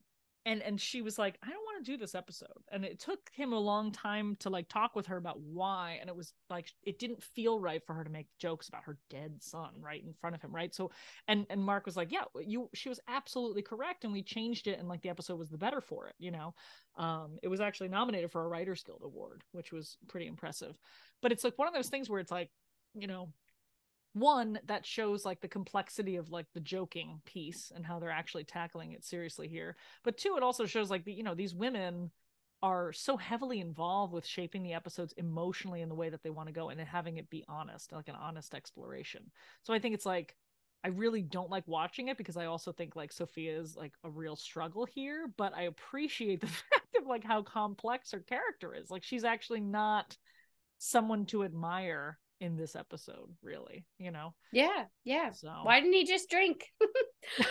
and 0.47 0.63
and 0.63 0.81
she 0.81 1.03
was 1.03 1.19
like 1.19 1.39
i 1.43 1.49
don't 1.49 1.65
want 1.65 1.71
to 1.85 1.91
do 1.91 1.97
this 1.97 2.15
episode. 2.15 2.49
And 2.71 2.85
it 2.85 2.99
took 2.99 3.31
him 3.33 3.53
a 3.53 3.59
long 3.59 3.93
time 3.93 4.37
to 4.41 4.51
like 4.51 4.69
talk 4.69 4.95
with 4.95 5.07
her 5.07 5.17
about 5.17 5.41
why 5.41 5.99
and 6.01 6.09
it 6.09 6.17
was 6.17 6.33
like 6.49 6.69
it 6.83 6.99
didn't 6.99 7.23
feel 7.23 7.59
right 7.59 7.85
for 7.85 7.95
her 7.95 8.05
to 8.05 8.11
make 8.11 8.27
jokes 8.39 8.69
about 8.69 8.85
her 8.85 8.99
dead 9.09 9.43
son 9.43 9.71
right 9.81 10.03
in 10.03 10.13
front 10.13 10.37
of 10.37 10.43
him 10.43 10.55
right? 10.55 10.75
So 10.75 10.91
and 11.29 11.47
and 11.51 11.63
mark 11.63 11.87
was 11.87 11.97
like 11.97 12.13
yeah 12.13 12.25
you 12.41 12.69
she 12.75 12.89
was 12.89 13.01
absolutely 13.09 13.63
correct 13.63 14.05
and 14.05 14.13
we 14.13 14.23
changed 14.23 14.67
it 14.67 14.79
and 14.79 14.89
like 14.89 15.03
the 15.03 15.09
episode 15.09 15.39
was 15.39 15.51
the 15.51 15.59
better 15.59 15.81
for 15.81 16.09
it 16.09 16.15
you 16.19 16.31
know? 16.31 16.55
Um 16.97 17.39
it 17.43 17.49
was 17.49 17.61
actually 17.61 17.89
nominated 17.89 18.31
for 18.31 18.45
a 18.45 18.49
writers 18.49 18.83
guild 18.83 19.03
award 19.05 19.43
which 19.53 19.73
was 19.73 19.97
pretty 20.09 20.27
impressive. 20.27 20.77
But 21.23 21.33
it's 21.33 21.45
like 21.45 21.59
one 21.59 21.69
of 21.69 21.75
those 21.75 21.89
things 21.89 22.09
where 22.09 22.21
it's 22.21 22.33
like 22.33 22.51
you 22.95 23.07
know 23.07 23.29
one 24.13 24.59
that 24.67 24.85
shows 24.85 25.25
like 25.25 25.41
the 25.41 25.49
complexity 25.49 26.17
of 26.17 26.31
like 26.31 26.47
the 26.53 26.61
joking 26.61 27.21
piece 27.25 27.73
and 27.75 27.87
how 27.87 27.99
they're 27.99 28.11
actually 28.11 28.45
tackling 28.45 28.93
it 28.93 29.05
seriously 29.05 29.47
here 29.47 29.77
but 30.03 30.19
two 30.19 30.35
it 30.37 30.43
also 30.43 30.67
shows 30.67 30.91
like 30.91 31.05
the 31.05 31.13
you 31.13 31.23
know 31.23 31.35
these 31.35 31.55
women 31.55 32.11
are 32.63 32.93
so 32.93 33.17
heavily 33.17 33.61
involved 33.61 34.13
with 34.13 34.27
shaping 34.27 34.63
the 34.63 34.75
episodes 34.75 35.15
emotionally 35.17 35.81
in 35.81 35.89
the 35.89 35.95
way 35.95 36.11
that 36.11 36.23
they 36.23 36.31
want 36.31 36.49
to 36.49 36.53
go 36.53 36.69
and 36.69 36.81
having 36.81 37.17
it 37.17 37.31
be 37.31 37.45
honest 37.49 37.93
like 37.93 38.09
an 38.09 38.17
honest 38.17 38.55
exploration 38.55 39.23
so 39.63 39.73
i 39.73 39.79
think 39.79 39.95
it's 39.95 40.07
like 40.07 40.37
i 40.83 40.89
really 40.89 41.23
don't 41.23 41.51
like 41.51 41.67
watching 41.69 42.09
it 42.09 42.19
because 42.19 42.37
i 42.37 42.47
also 42.47 42.73
think 42.73 42.97
like 42.97 43.13
sophia 43.13 43.59
is 43.61 43.77
like 43.77 43.93
a 44.03 44.11
real 44.11 44.35
struggle 44.35 44.85
here 44.85 45.31
but 45.37 45.57
i 45.57 45.63
appreciate 45.63 46.41
the 46.41 46.47
fact 46.49 46.97
of 46.99 47.07
like 47.07 47.23
how 47.23 47.43
complex 47.43 48.11
her 48.11 48.21
character 48.21 48.75
is 48.75 48.91
like 48.91 49.05
she's 49.05 49.25
actually 49.25 49.61
not 49.61 50.17
someone 50.79 51.27
to 51.27 51.45
admire 51.45 52.19
in 52.41 52.57
this 52.57 52.75
episode 52.75 53.29
really 53.43 53.85
you 53.99 54.11
know? 54.11 54.35
Yeah 54.53 54.85
yeah. 55.05 55.31
So. 55.31 55.53
Why 55.63 55.81
didn't 55.81 55.95
he 55.95 56.05
just 56.05 56.31
drink? 56.31 56.67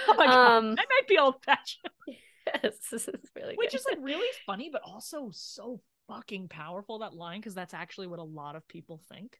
Oh 0.07 0.15
my 0.15 0.25
God. 0.25 0.57
um 0.57 0.65
i 0.79 0.83
might 0.83 1.07
be 1.07 1.19
old 1.19 1.35
fashioned 1.45 1.93
yes 2.07 2.73
this 2.91 3.07
is 3.07 3.29
really 3.35 3.55
which 3.55 3.71
good. 3.71 3.79
is 3.79 3.85
like 3.87 3.99
really 4.01 4.27
funny 4.47 4.69
but 4.71 4.81
also 4.83 5.29
so 5.31 5.79
fucking 6.09 6.47
powerful 6.47 6.99
that 6.99 7.13
line 7.13 7.39
because 7.39 7.53
that's 7.53 7.75
actually 7.75 8.07
what 8.07 8.19
a 8.19 8.23
lot 8.23 8.55
of 8.55 8.67
people 8.67 8.99
think. 9.11 9.37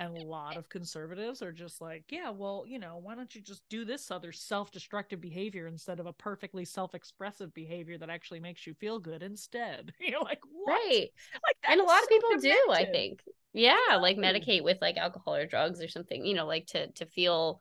And 0.00 0.16
a 0.16 0.24
lot 0.26 0.56
of 0.56 0.68
conservatives 0.68 1.42
are 1.42 1.50
just 1.50 1.80
like 1.80 2.04
yeah 2.10 2.30
well 2.30 2.64
you 2.68 2.78
know 2.78 3.00
why 3.02 3.16
don't 3.16 3.34
you 3.34 3.40
just 3.40 3.62
do 3.68 3.84
this 3.84 4.12
other 4.12 4.30
self-destructive 4.30 5.20
behavior 5.20 5.66
instead 5.66 5.98
of 5.98 6.06
a 6.06 6.12
perfectly 6.12 6.64
self-expressive 6.64 7.52
behavior 7.52 7.98
that 7.98 8.08
actually 8.08 8.38
makes 8.38 8.64
you 8.64 8.74
feel 8.74 9.00
good 9.00 9.24
instead? 9.24 9.92
You're 10.00 10.20
like 10.20 10.38
what? 10.52 10.72
right. 10.72 11.08
Like 11.44 11.56
and 11.68 11.80
a 11.80 11.84
lot 11.84 12.02
of 12.02 12.08
people 12.08 12.30
do 12.40 12.56
i 12.70 12.84
think 12.84 13.22
yeah 13.58 13.96
like 14.00 14.16
medicate 14.16 14.62
with 14.62 14.78
like 14.80 14.96
alcohol 14.96 15.34
or 15.34 15.46
drugs 15.46 15.82
or 15.82 15.88
something 15.88 16.24
you 16.24 16.34
know 16.34 16.46
like 16.46 16.66
to 16.66 16.90
to 16.92 17.06
feel 17.06 17.60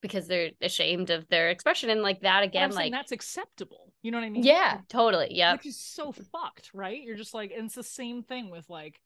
because 0.00 0.28
they're 0.28 0.50
ashamed 0.60 1.10
of 1.10 1.28
their 1.28 1.50
expression 1.50 1.90
and 1.90 2.02
like 2.02 2.20
that 2.20 2.44
again 2.44 2.70
like 2.70 2.92
that's 2.92 3.12
acceptable 3.12 3.92
you 4.02 4.10
know 4.10 4.18
what 4.18 4.24
i 4.24 4.30
mean? 4.30 4.44
Yeah 4.44 4.78
totally 4.88 5.28
yeah 5.32 5.54
which 5.54 5.66
is 5.66 5.80
so 5.80 6.12
fucked, 6.12 6.70
right? 6.72 7.02
You're 7.02 7.16
just 7.16 7.34
like, 7.34 7.52
and 7.54 7.66
it's 7.66 7.74
the 7.74 7.82
same 7.82 8.22
thing 8.22 8.50
with 8.50 8.68
like, 8.68 9.00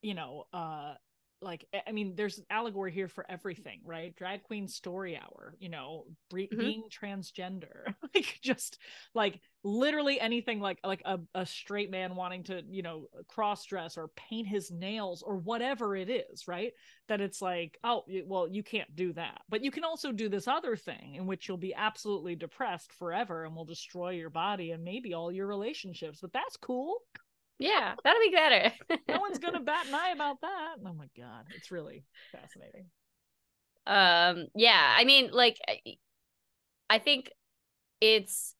you 0.00 0.14
know, 0.14 0.44
uh, 0.52 0.94
like 1.42 1.66
I- 1.86 1.92
mean, 1.92 2.14
there's 2.16 2.40
allegory 2.48 2.92
here 2.92 3.08
for 3.08 3.26
everything, 3.28 3.80
right? 3.84 4.14
Drag 4.16 4.42
queen 4.44 4.68
story 4.68 5.16
hour, 5.16 5.54
you 5.58 5.68
know, 5.68 6.06
bre- 6.30 6.42
Mhm. 6.52 6.58
being 6.58 6.84
transgender, 6.90 7.94
like 8.14 8.38
just 8.42 8.78
like 9.14 9.40
literally 9.64 10.20
anything, 10.20 10.60
like 10.60 10.78
like 10.84 11.02
a, 11.04 11.18
a 11.34 11.44
straight 11.44 11.90
man 11.90 12.14
wanting 12.16 12.44
to, 12.44 12.62
you 12.70 12.82
know, 12.82 13.08
cross 13.28 13.64
dress 13.66 13.98
or 13.98 14.08
paint 14.08 14.46
his 14.48 14.70
nails 14.70 15.22
or 15.22 15.36
whatever 15.36 15.96
it 15.96 16.08
is, 16.08 16.46
right? 16.48 16.72
That 17.08 17.20
it's 17.20 17.42
like, 17.42 17.78
oh, 17.84 18.04
well, 18.26 18.48
you 18.48 18.62
can't 18.62 18.94
do 18.94 19.12
that, 19.14 19.42
but 19.48 19.62
you 19.64 19.70
can 19.70 19.84
also 19.84 20.12
do 20.12 20.28
this 20.28 20.48
other 20.48 20.76
thing 20.76 21.16
in 21.16 21.26
which 21.26 21.48
you'll 21.48 21.56
be 21.58 21.74
absolutely 21.74 22.36
depressed 22.36 22.92
forever 22.92 23.44
and 23.44 23.54
will 23.56 23.64
destroy 23.64 24.10
your 24.10 24.30
body 24.30 24.70
and 24.70 24.84
maybe 24.84 25.14
all 25.14 25.32
your 25.32 25.46
relationships. 25.46 26.20
But 26.20 26.32
that's 26.32 26.56
cool. 26.56 27.02
Yeah 27.58 27.94
that'll 28.04 28.20
be 28.22 28.30
better 28.34 28.72
No 29.08 29.20
one's 29.20 29.38
gonna 29.38 29.60
bat 29.72 29.86
an 29.86 29.94
eye 29.94 30.10
about 30.14 30.40
that. 30.40 30.76
Oh 30.84 30.92
my 30.94 31.08
god, 31.16 31.46
it's 31.54 31.70
really 31.70 32.04
fascinating. 32.32 32.86
um 33.86 34.46
yeah 34.54 34.94
i 34.96 35.04
mean 35.04 35.30
like 35.32 35.58
I- 35.68 35.96
i 36.88 36.98
think 36.98 37.30
it's 38.00 38.54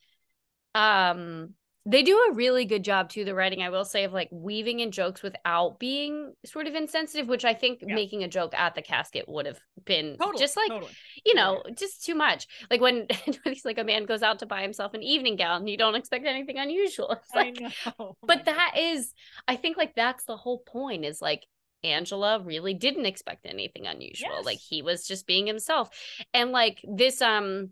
um 0.75 1.55
they 1.85 2.03
do 2.03 2.17
a 2.31 2.35
really 2.35 2.65
good 2.65 2.85
job 2.85 3.09
too 3.09 3.25
the 3.25 3.35
writing 3.35 3.63
i 3.63 3.69
will 3.71 3.85
say 3.85 4.05
of 4.05 4.13
like 4.13 4.29
weaving 4.31 4.81
in 4.81 4.91
jokes 4.93 5.23
without 5.23 5.79
being 5.81 6.33
sort 6.45 6.67
of 6.67 6.75
insensitive 6.75 7.29
which 7.29 7.45
i 7.45 7.53
think 7.55 7.81
Yeah. 7.83 7.95
making 7.95 8.23
a 8.23 8.29
joke 8.29 8.55
at 8.55 8.75
the 8.75 8.83
casket 8.83 9.29
would 9.29 9.47
have 9.47 9.59
been 9.85 10.17
Totally, 10.21 10.39
just 10.39 10.57
like 10.57 10.71
totally. 10.71 10.93
you 11.25 11.35
Yeah, 11.35 11.43
know 11.43 11.63
just 11.77 12.05
too 12.05 12.15
much 12.15 12.47
like 12.71 12.81
when 12.81 13.07
he's 13.45 13.65
like 13.65 13.79
a 13.79 13.85
man 13.85 14.05
goes 14.05 14.23
out 14.23 14.39
to 14.39 14.47
buy 14.47 14.63
himself 14.63 14.95
an 14.95 15.03
evening 15.03 15.37
gown 15.37 15.67
you 15.67 15.77
don't 15.77 15.95
expect 15.97 16.25
anything 16.27 16.59
unusual 16.59 17.11
it's 17.23 17.35
like 17.35 17.49
I 17.49 17.51
know. 17.51 17.73
Oh 17.99 18.17
my 18.23 18.29
but 18.29 18.45
that 18.45 18.75
is 18.79 19.13
i 19.49 19.57
think 19.57 19.77
like 19.77 19.95
that's 19.95 20.25
the 20.25 20.37
whole 20.37 20.59
point 20.59 21.05
is 21.05 21.21
like 21.21 21.47
angela 21.85 22.41
really 22.41 22.75
didn't 22.75 23.07
expect 23.07 23.45
anything 23.45 23.87
unusual 23.87 24.43
like 24.45 24.59
he 24.59 24.83
was 24.83 25.07
just 25.07 25.27
being 25.27 25.47
himself 25.49 25.89
and 26.33 26.53
like 26.53 26.79
this 26.85 27.21
um 27.21 27.71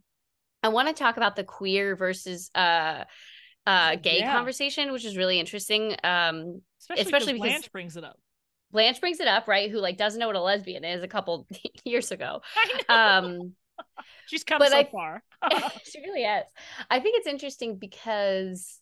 i 0.65 0.69
want 0.69 0.89
to 0.89 0.95
talk 0.95 1.17
about 1.17 1.37
the 1.37 1.45
queer 1.45 1.95
versus 1.95 2.51
uh 2.57 3.05
uh 3.67 3.97
gay 3.97 4.21
Yeah. 4.21 4.33
conversation 4.33 4.93
which 4.93 5.05
is 5.05 5.17
really 5.17 5.39
interesting 5.39 5.95
um 6.05 6.63
especially, 6.81 7.03
especially 7.03 7.33
because 7.35 7.49
Blanche 7.51 7.73
brings 7.73 7.97
it 7.97 8.05
up. 8.05 8.19
blanche 8.73 9.01
brings 9.01 9.21
it 9.21 9.29
up 9.29 9.47
right 9.49 9.71
who 9.71 9.79
like 9.79 9.97
doesn't 9.99 10.19
know 10.21 10.27
what 10.27 10.37
a 10.37 10.41
lesbian 10.41 10.85
is 10.85 11.03
a 11.03 11.09
couple 11.09 11.47
years 11.85 12.11
ago 12.11 12.41
um 12.89 13.53
She's 14.27 14.45
come 14.45 14.63
so 14.65 14.77
I- 14.77 14.85
far. 14.85 15.23
she 15.85 16.01
really 16.01 16.23
is. 16.23 16.45
I 16.89 17.01
think 17.01 17.17
it's 17.19 17.27
interesting 17.27 17.77
because 17.79 18.79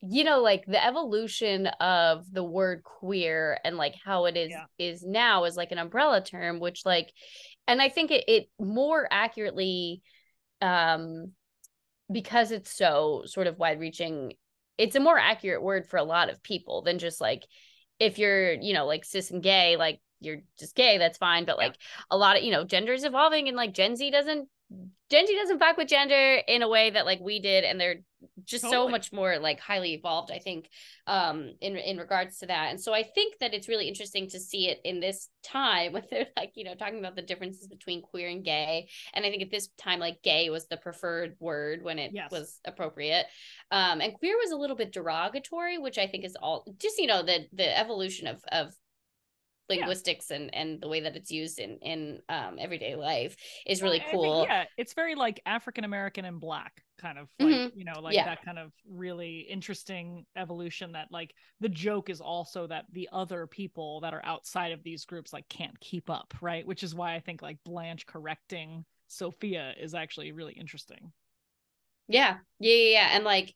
you 0.00 0.22
know 0.22 0.40
like 0.40 0.64
the 0.66 0.84
evolution 0.84 1.66
of 1.66 2.24
the 2.32 2.44
word 2.44 2.82
queer 2.84 3.58
and 3.64 3.76
like 3.76 3.94
how 4.04 4.26
it 4.26 4.36
is 4.36 4.50
Yeah. 4.50 4.64
is 4.78 5.02
now 5.02 5.44
is 5.44 5.56
like 5.56 5.72
an 5.72 5.78
umbrella 5.78 6.22
term 6.22 6.60
which 6.60 6.84
like 6.84 7.10
and 7.66 7.80
I 7.82 7.88
think 7.88 8.10
it 8.10 8.24
it 8.28 8.48
more 8.60 9.08
accurately 9.10 10.02
um 10.60 11.32
because 12.10 12.50
it's 12.50 12.70
so 12.70 13.22
sort 13.26 13.46
of 13.46 13.58
wide 13.58 13.80
reaching 13.80 14.34
it's 14.76 14.96
a 14.96 15.00
more 15.00 15.18
accurate 15.18 15.62
word 15.62 15.86
for 15.86 15.96
a 15.96 16.04
lot 16.04 16.28
of 16.28 16.42
people 16.42 16.82
than 16.82 16.98
just 16.98 17.20
like 17.20 17.44
if 18.00 18.18
you're 18.18 18.52
you 18.52 18.74
know 18.74 18.86
like 18.86 19.04
cis 19.04 19.30
and 19.30 19.42
gay 19.42 19.76
like 19.76 20.00
you're 20.20 20.38
just 20.58 20.74
gay 20.74 20.98
that's 20.98 21.18
fine 21.18 21.44
but 21.44 21.56
Yeah. 21.58 21.66
like 21.66 21.76
a 22.10 22.16
lot 22.16 22.36
of 22.36 22.42
you 22.42 22.50
know 22.50 22.64
gender 22.64 22.92
is 22.92 23.04
evolving 23.04 23.48
and 23.48 23.56
like 23.56 23.72
gen 23.72 23.96
z 23.96 24.10
doesn't 24.10 24.48
gen 25.10 25.26
z 25.26 25.36
doesn't 25.36 25.58
fuck 25.58 25.76
with 25.76 25.88
gender 25.88 26.40
in 26.48 26.62
a 26.62 26.68
way 26.68 26.90
that 26.90 27.04
like 27.06 27.20
we 27.20 27.38
did 27.40 27.64
and 27.64 27.78
they're 27.80 28.00
just 28.44 28.64
so 28.68 28.88
much 28.88 29.12
more 29.12 29.38
like 29.38 29.60
highly 29.60 29.92
evolved 29.92 30.32
i 30.32 30.38
think 30.38 30.68
um 31.06 31.52
in 31.60 31.76
in 31.76 31.98
regards 31.98 32.38
to 32.38 32.46
that. 32.46 32.70
And 32.70 32.80
so 32.80 32.94
i 32.94 33.02
think 33.02 33.34
that 33.40 33.52
it's 33.52 33.68
really 33.68 33.86
interesting 33.86 34.28
to 34.30 34.40
see 34.40 34.68
it 34.68 34.80
in 34.82 34.98
this 35.00 35.28
time 35.42 35.92
when 35.94 36.04
they're 36.10 36.26
like 36.36 36.52
you 36.54 36.64
know 36.64 36.74
talking 36.74 36.98
about 36.98 37.16
the 37.16 37.22
differences 37.22 37.68
between 37.68 38.00
queer 38.00 38.28
and 38.30 38.42
gay. 38.44 38.88
And 39.12 39.26
i 39.26 39.30
think 39.30 39.42
at 39.42 39.50
this 39.50 39.68
time 39.76 40.00
like 40.00 40.22
gay 40.22 40.48
was 40.48 40.66
the 40.68 40.78
preferred 40.78 41.36
word 41.38 41.82
when 41.82 41.98
it 41.98 42.12
Yes. 42.14 42.30
was 42.30 42.58
appropriate. 42.64 43.26
Um 43.70 44.00
and 44.00 44.14
queer 44.14 44.36
was 44.38 44.52
a 44.52 44.56
little 44.56 44.76
bit 44.76 44.92
derogatory 44.92 45.76
which 45.76 45.98
i 45.98 46.06
think 46.06 46.24
is 46.24 46.36
all 46.40 46.64
just 46.78 46.98
you 46.98 47.06
know 47.06 47.22
the 47.22 47.46
the 47.52 47.78
evolution 47.78 48.26
of 48.26 48.42
of 48.50 48.72
Yeah. 49.70 49.76
linguistics 49.76 50.30
and 50.30 50.54
and 50.54 50.80
the 50.80 50.88
way 50.88 51.00
that 51.00 51.16
it's 51.16 51.30
used 51.30 51.58
in 51.58 51.78
in 51.78 52.20
um 52.28 52.56
everyday 52.58 52.94
life 52.96 53.36
is 53.66 53.82
really 53.82 54.00
I 54.00 54.04
think, 54.04 54.12
cool 54.12 54.44
yeah, 54.46 54.64
it's 54.76 54.92
very 54.94 55.14
like 55.14 55.40
African 55.46 55.84
American 55.84 56.24
and 56.24 56.40
black 56.40 56.82
kind 56.98 57.18
of 57.18 57.28
like 57.40 57.50
Mhm. 57.52 57.70
you 57.74 57.84
know 57.84 58.00
like 58.00 58.14
Yeah. 58.14 58.24
that 58.26 58.44
kind 58.44 58.58
of 58.58 58.72
really 58.86 59.40
interesting 59.40 60.26
evolution 60.36 60.92
that 60.92 61.08
like 61.10 61.34
the 61.60 61.68
joke 61.68 62.08
is 62.10 62.20
also 62.20 62.66
that 62.66 62.84
the 62.92 63.08
other 63.12 63.46
people 63.46 64.00
that 64.00 64.14
are 64.14 64.24
outside 64.24 64.72
of 64.72 64.82
these 64.82 65.04
groups 65.04 65.32
like 65.32 65.48
can't 65.48 65.78
keep 65.80 66.08
up 66.10 66.34
right 66.40 66.66
which 66.66 66.82
is 66.82 66.94
why 66.94 67.14
I 67.14 67.20
think 67.20 67.42
like 67.42 67.58
Blanche 67.64 68.06
correcting 68.06 68.84
Sophia 69.08 69.74
is 69.80 69.94
actually 69.94 70.32
really 70.32 70.52
interesting 70.54 71.12
Yeah. 72.08 72.38
Yeah, 72.58 72.74
yeah, 72.74 72.90
yeah. 72.92 73.08
And 73.12 73.24
like 73.24 73.54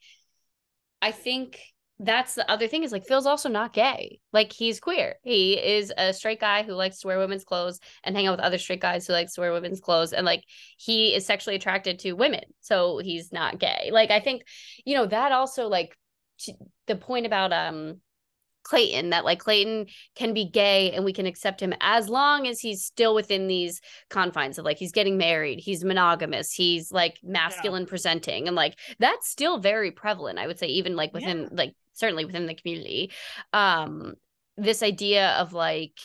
I 1.01 1.13
think 1.13 1.61
that's 2.01 2.35
the 2.35 2.49
other 2.51 2.69
thing 2.69 2.85
is 2.85 2.93
like 2.93 3.07
Phil's 3.07 3.27
also 3.27 3.49
not 3.49 3.73
gay. 3.73 4.21
Like 4.33 4.53
he's 4.53 4.79
queer. 4.79 5.17
He 5.23 5.55
is 5.55 5.93
a 5.97 6.13
straight 6.13 6.41
guy 6.41 6.63
who 6.63 6.73
likes 6.75 7.01
to 7.01 7.09
wear 7.09 7.19
women's 7.19 7.45
clothes 7.45 7.81
and 8.05 8.15
hang 8.15 8.27
out 8.27 8.37
with 8.37 8.45
other 8.45 8.59
straight 8.59 8.81
guys 8.81 9.07
who 9.07 9.13
likes 9.13 9.35
to 9.35 9.41
wear 9.41 9.53
women's 9.53 9.81
clothes 9.81 10.13
and 10.13 10.25
like 10.25 10.45
he 10.77 11.15
is 11.15 11.27
sexually 11.27 11.57
attracted 11.57 11.99
to 12.01 12.13
women. 12.13 12.45
So 12.61 12.99
he's 12.99 13.33
not 13.33 13.59
gay. 13.59 13.91
Like 13.93 14.11
I 14.11 14.21
think 14.21 14.43
you 14.85 14.95
know 14.95 15.07
that 15.07 15.33
also 15.33 15.67
like 15.67 15.97
t- 16.39 16.55
the 16.87 16.95
point 16.97 17.27
about 17.27 17.53
um 17.53 18.01
Clayton 18.65 19.11
that 19.11 19.25
like 19.25 19.39
Clayton 19.39 19.87
can 20.15 20.35
be 20.35 20.45
gay 20.45 20.93
and 20.93 21.05
we 21.05 21.13
can 21.15 21.25
accept 21.27 21.63
him 21.63 21.73
as 21.81 22.09
long 22.09 22.47
as 22.47 22.61
he's 22.61 22.85
still 22.85 23.15
within 23.15 23.47
these 23.47 23.81
confines 24.11 24.59
of 24.59 24.65
like 24.65 24.77
he's 24.77 24.93
getting 24.93 25.17
married, 25.17 25.59
he's 25.59 25.85
monogamous, 25.85 26.53
he's 26.53 26.93
like 26.93 27.19
masculine 27.23 27.87
presenting 27.87 28.47
and 28.47 28.55
like 28.55 28.75
that's 28.99 29.29
still 29.29 29.59
very 29.59 29.91
prevalent 29.91 30.39
I 30.39 30.47
would 30.47 30.59
say 30.59 30.67
even 30.67 30.97
like 30.97 31.15
within 31.15 31.43
Yeah. 31.45 31.49
like 31.53 31.75
certainly 31.99 32.25
within 32.25 32.47
the 32.47 32.55
community. 32.55 33.13
Um 33.53 34.15
this 34.57 34.83
idea 34.83 35.31
of 35.39 35.53
like 35.53 35.99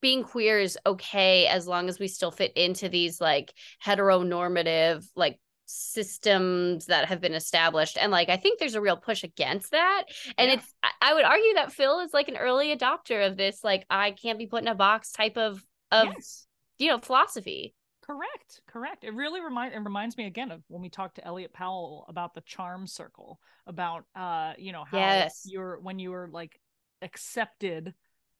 being 0.00 0.22
queer 0.22 0.58
is 0.58 0.78
okay 0.86 1.46
as 1.46 1.66
long 1.66 1.88
as 1.88 1.98
we 1.98 2.08
still 2.08 2.30
fit 2.30 2.52
into 2.56 2.88
these 2.88 3.20
like 3.20 3.52
heteronormative 3.84 5.06
like 5.14 5.38
systems 5.66 6.86
that 6.86 7.06
have 7.06 7.20
been 7.20 7.34
established 7.34 7.96
and 8.00 8.10
like 8.10 8.28
i 8.28 8.36
think 8.36 8.58
there's 8.58 8.74
a 8.74 8.80
real 8.80 8.96
push 8.96 9.22
against 9.22 9.70
that 9.70 10.04
and 10.36 10.48
Yeah. 10.48 10.54
it's 10.56 10.74
I- 11.00 11.14
would 11.14 11.24
argue 11.24 11.54
that 11.54 11.72
phil 11.72 12.00
is 12.00 12.12
like 12.12 12.28
an 12.28 12.36
early 12.36 12.74
adopter 12.76 13.26
of 13.26 13.36
this 13.36 13.62
like 13.62 13.84
i 13.88 14.10
can't 14.10 14.38
be 14.38 14.46
put 14.46 14.62
in 14.62 14.68
a 14.68 14.74
box 14.74 15.12
type 15.12 15.36
of 15.36 15.62
of 15.92 16.08
yes 16.08 16.46
you 16.78 16.88
know 16.88 16.98
philosophy 16.98 17.74
Correct, 18.10 18.60
correct. 18.66 19.04
It 19.04 19.14
really 19.14 19.40
remind 19.40 19.72
it 19.72 19.78
reminds 19.78 20.16
me 20.16 20.26
again 20.26 20.50
of 20.50 20.62
when 20.66 20.82
we 20.82 20.88
talked 20.88 21.14
to 21.16 21.24
Elliot 21.24 21.52
Powell 21.52 22.04
about 22.08 22.34
the 22.34 22.40
charmed 22.40 22.90
circle, 22.90 23.38
about 23.68 24.04
uh, 24.16 24.54
you 24.58 24.72
know, 24.72 24.82
how 24.82 24.98
Yes. 24.98 25.46
you're 25.46 25.78
when 25.78 26.00
you 26.00 26.10
were 26.10 26.28
like 26.28 26.58
accepted 27.02 27.94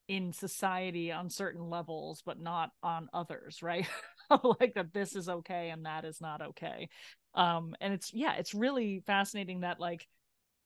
in 0.09 0.33
society 0.33 1.09
on 1.09 1.29
certain 1.29 1.69
levels 1.69 2.21
but 2.25 2.37
not 2.37 2.71
on 2.83 3.07
others 3.13 3.63
right 3.63 3.87
like 4.59 4.73
that 4.73 4.93
this 4.93 5.15
is 5.15 5.29
okay 5.29 5.69
and 5.69 5.85
that 5.85 6.03
is 6.03 6.19
not 6.19 6.41
okay 6.41 6.89
um 7.33 7.73
and 7.79 7.93
it's 7.93 8.13
yeah 8.13 8.33
it's 8.33 8.53
really 8.53 9.01
fascinating 9.07 9.61
that 9.61 9.79
like 9.79 10.05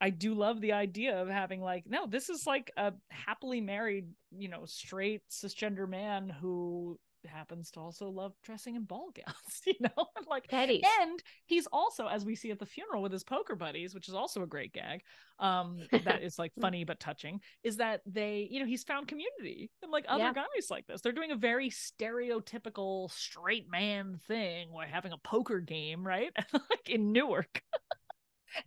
I 0.01 0.09
do 0.09 0.33
love 0.33 0.61
the 0.61 0.73
idea 0.73 1.21
of 1.21 1.29
having 1.29 1.61
like 1.61 1.85
no 1.87 2.07
this 2.07 2.29
is 2.29 2.45
like 2.47 2.71
a 2.77 2.93
happily 3.09 3.61
married 3.61 4.07
you 4.37 4.49
know 4.49 4.65
straight 4.65 5.21
cisgender 5.29 5.87
man 5.87 6.29
who 6.29 6.99
happens 7.27 7.71
to 7.71 7.79
also 7.79 8.09
love 8.09 8.33
dressing 8.43 8.75
in 8.75 8.83
ball 8.83 9.09
gowns, 9.15 9.61
you 9.65 9.73
know? 9.79 10.05
like 10.27 10.47
Petties. 10.47 10.83
and 11.01 11.21
he's 11.45 11.67
also, 11.71 12.07
as 12.07 12.25
we 12.25 12.35
see 12.35 12.51
at 12.51 12.59
the 12.59 12.65
funeral 12.65 13.01
with 13.01 13.11
his 13.11 13.23
poker 13.23 13.55
buddies, 13.55 13.93
which 13.93 14.07
is 14.07 14.13
also 14.13 14.43
a 14.43 14.47
great 14.47 14.73
gag, 14.73 15.01
um, 15.39 15.79
that 16.03 16.21
is 16.23 16.37
like 16.39 16.51
funny 16.61 16.83
but 16.83 16.99
touching, 16.99 17.39
is 17.63 17.77
that 17.77 18.01
they, 18.05 18.47
you 18.49 18.59
know, 18.59 18.65
he's 18.65 18.83
found 18.83 19.07
community 19.07 19.69
and 19.81 19.91
like 19.91 20.05
other 20.07 20.23
Yeah. 20.25 20.33
guys 20.33 20.69
like 20.69 20.87
this. 20.87 21.01
They're 21.01 21.11
doing 21.11 21.31
a 21.31 21.35
very 21.35 21.69
stereotypical 21.69 23.11
straight 23.11 23.69
man 23.69 24.19
thing 24.27 24.71
while 24.71 24.87
having 24.87 25.11
a 25.11 25.17
poker 25.17 25.59
game, 25.59 26.05
right? 26.05 26.31
like 26.53 26.89
in 26.89 27.11
Newark. 27.11 27.61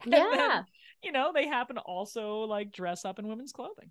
And 0.02 0.12
then, 0.12 0.32
Yeah. 0.32 0.62
you 1.02 1.12
know, 1.12 1.32
they 1.32 1.46
happen 1.46 1.76
to 1.76 1.82
also 1.82 2.40
like 2.40 2.72
dress 2.72 3.04
up 3.04 3.18
in 3.18 3.26
women's 3.28 3.52
clothing. 3.52 3.90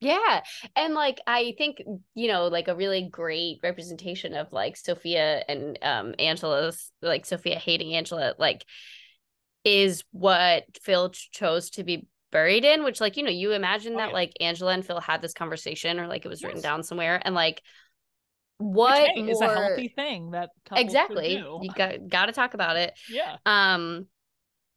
Yeah. 0.00 0.40
And 0.76 0.94
like 0.94 1.20
I 1.26 1.54
think, 1.58 1.82
you 2.14 2.28
know, 2.28 2.46
like 2.48 2.68
a 2.68 2.74
really 2.74 3.08
great 3.10 3.58
representation 3.62 4.34
of 4.34 4.52
like 4.52 4.76
Sophia 4.76 5.42
and 5.48 5.78
um 5.82 6.14
Angela's 6.18 6.90
like 7.02 7.26
Sophia 7.26 7.56
hating 7.58 7.94
Angela 7.94 8.34
like 8.38 8.64
is 9.64 10.04
what 10.12 10.64
Phil 10.82 11.10
ch- 11.10 11.30
chose 11.30 11.70
to 11.70 11.84
be 11.84 12.06
buried 12.32 12.64
in, 12.64 12.82
which 12.84 13.00
like, 13.00 13.16
you 13.16 13.22
know, 13.22 13.30
you 13.30 13.52
imagine 13.52 13.94
Oh, 13.94 13.98
that 13.98 14.08
yeah. 14.08 14.14
like 14.14 14.32
Angela 14.40 14.72
and 14.72 14.86
Phil 14.86 15.00
had 15.00 15.20
this 15.20 15.34
conversation 15.34 16.00
or 16.00 16.06
like 16.06 16.24
it 16.24 16.28
was 16.28 16.42
written 16.42 16.62
down 16.62 16.82
somewhere 16.82 17.20
and 17.22 17.34
like 17.34 17.62
Which, 18.58 18.68
what 18.68 19.10
hey, 19.10 19.22
more 19.22 19.30
is 19.30 19.40
a 19.40 19.48
healthy 19.48 19.88
thing 19.88 20.30
that 20.32 20.50
exactly 20.76 21.34
you 21.34 21.70
got 21.76 22.08
got 22.08 22.26
to 22.26 22.32
talk 22.32 22.54
about 22.54 22.76
it 22.76 22.92
Yeah. 23.08 23.36
um 23.46 24.06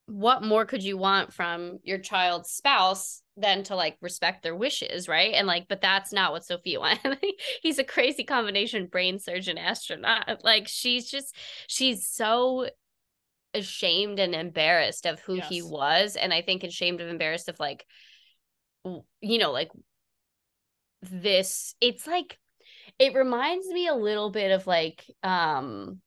what 0.07 0.43
more 0.43 0.65
could 0.65 0.83
you 0.83 0.97
want 0.97 1.33
from 1.33 1.79
your 1.83 1.97
child's 1.97 2.49
spouse 2.51 3.21
than 3.35 3.63
to 3.63 3.75
like 3.75 3.97
respect 4.01 4.43
their 4.43 4.55
wishes 4.55 5.07
right? 5.07 5.33
And 5.33 5.47
like 5.47 5.67
but 5.67 5.81
that's 5.81 6.13
not 6.13 6.31
what 6.31 6.45
sophia 6.45 6.79
wanted 6.81 7.17
he's 7.61 7.79
a 7.79 7.83
crazy 7.83 8.23
combination 8.23 8.87
brain 8.87 9.19
surgeon 9.19 9.57
astronaut. 9.57 10.43
Like 10.43 10.67
she's 10.67 11.09
just 11.09 11.35
she's 11.67 12.07
so 12.07 12.67
ashamed 13.53 14.19
and 14.19 14.33
embarrassed 14.33 15.05
of 15.05 15.19
who 15.21 15.39
he 15.39 15.61
was 15.61 16.15
and 16.15 16.33
i 16.33 16.41
think 16.41 16.63
ashamed 16.63 16.99
and 17.01 17.09
embarrassed 17.09 17.49
of 17.49 17.59
like 17.59 17.85
you 19.21 19.37
know 19.37 19.51
like 19.51 19.69
this 21.03 21.75
it's 21.79 22.07
like 22.07 22.37
it 22.99 23.13
reminds 23.13 23.67
me 23.67 23.87
a 23.87 23.95
little 23.95 24.31
bit 24.31 24.51
of 24.51 24.65
like 24.67 25.03
um 25.21 26.01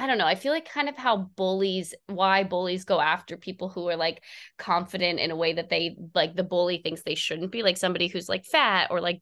I 0.00 0.06
don't 0.06 0.16
know. 0.16 0.26
I 0.26 0.34
feel 0.34 0.52
like 0.52 0.66
kind 0.66 0.88
of 0.88 0.96
how 0.96 1.30
bullies, 1.36 1.94
why 2.06 2.42
bullies 2.42 2.84
go 2.84 3.00
after 3.00 3.36
people 3.36 3.68
who 3.68 3.86
are 3.90 3.96
like 3.96 4.22
confident 4.56 5.20
in 5.20 5.30
a 5.30 5.36
way 5.36 5.52
that 5.52 5.68
they 5.68 5.96
like 6.14 6.34
the 6.34 6.42
bully 6.42 6.78
thinks 6.78 7.02
they 7.02 7.14
shouldn't 7.14 7.52
be, 7.52 7.62
like 7.62 7.76
somebody 7.76 8.08
who's 8.08 8.28
like 8.28 8.46
fat 8.46 8.88
or 8.90 9.02
like 9.02 9.20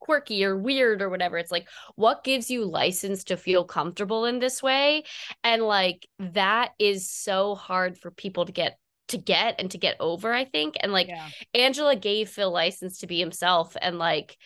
quirky 0.00 0.44
or 0.44 0.56
weird 0.56 1.00
or 1.00 1.08
whatever. 1.08 1.38
It's 1.38 1.52
like, 1.52 1.68
what 1.94 2.24
gives 2.24 2.50
you 2.50 2.64
license 2.64 3.22
to 3.24 3.36
feel 3.36 3.64
comfortable 3.64 4.24
in 4.24 4.40
this 4.40 4.60
way? 4.60 5.04
And 5.44 5.62
like 5.62 6.08
that 6.18 6.72
is 6.80 7.08
so 7.08 7.54
hard 7.54 7.96
for 7.96 8.10
people 8.10 8.46
to 8.46 8.52
get 8.52 8.78
to 9.08 9.18
get 9.18 9.60
and 9.60 9.70
to 9.70 9.78
get 9.78 9.94
over, 10.00 10.32
I 10.32 10.44
think. 10.44 10.74
And 10.80 10.92
like 10.92 11.06
yeah. 11.06 11.28
Angela 11.54 11.94
gave 11.94 12.30
Phil 12.30 12.50
license 12.50 12.98
to 12.98 13.06
be 13.06 13.20
himself 13.20 13.76
and 13.80 13.96
like 13.96 14.36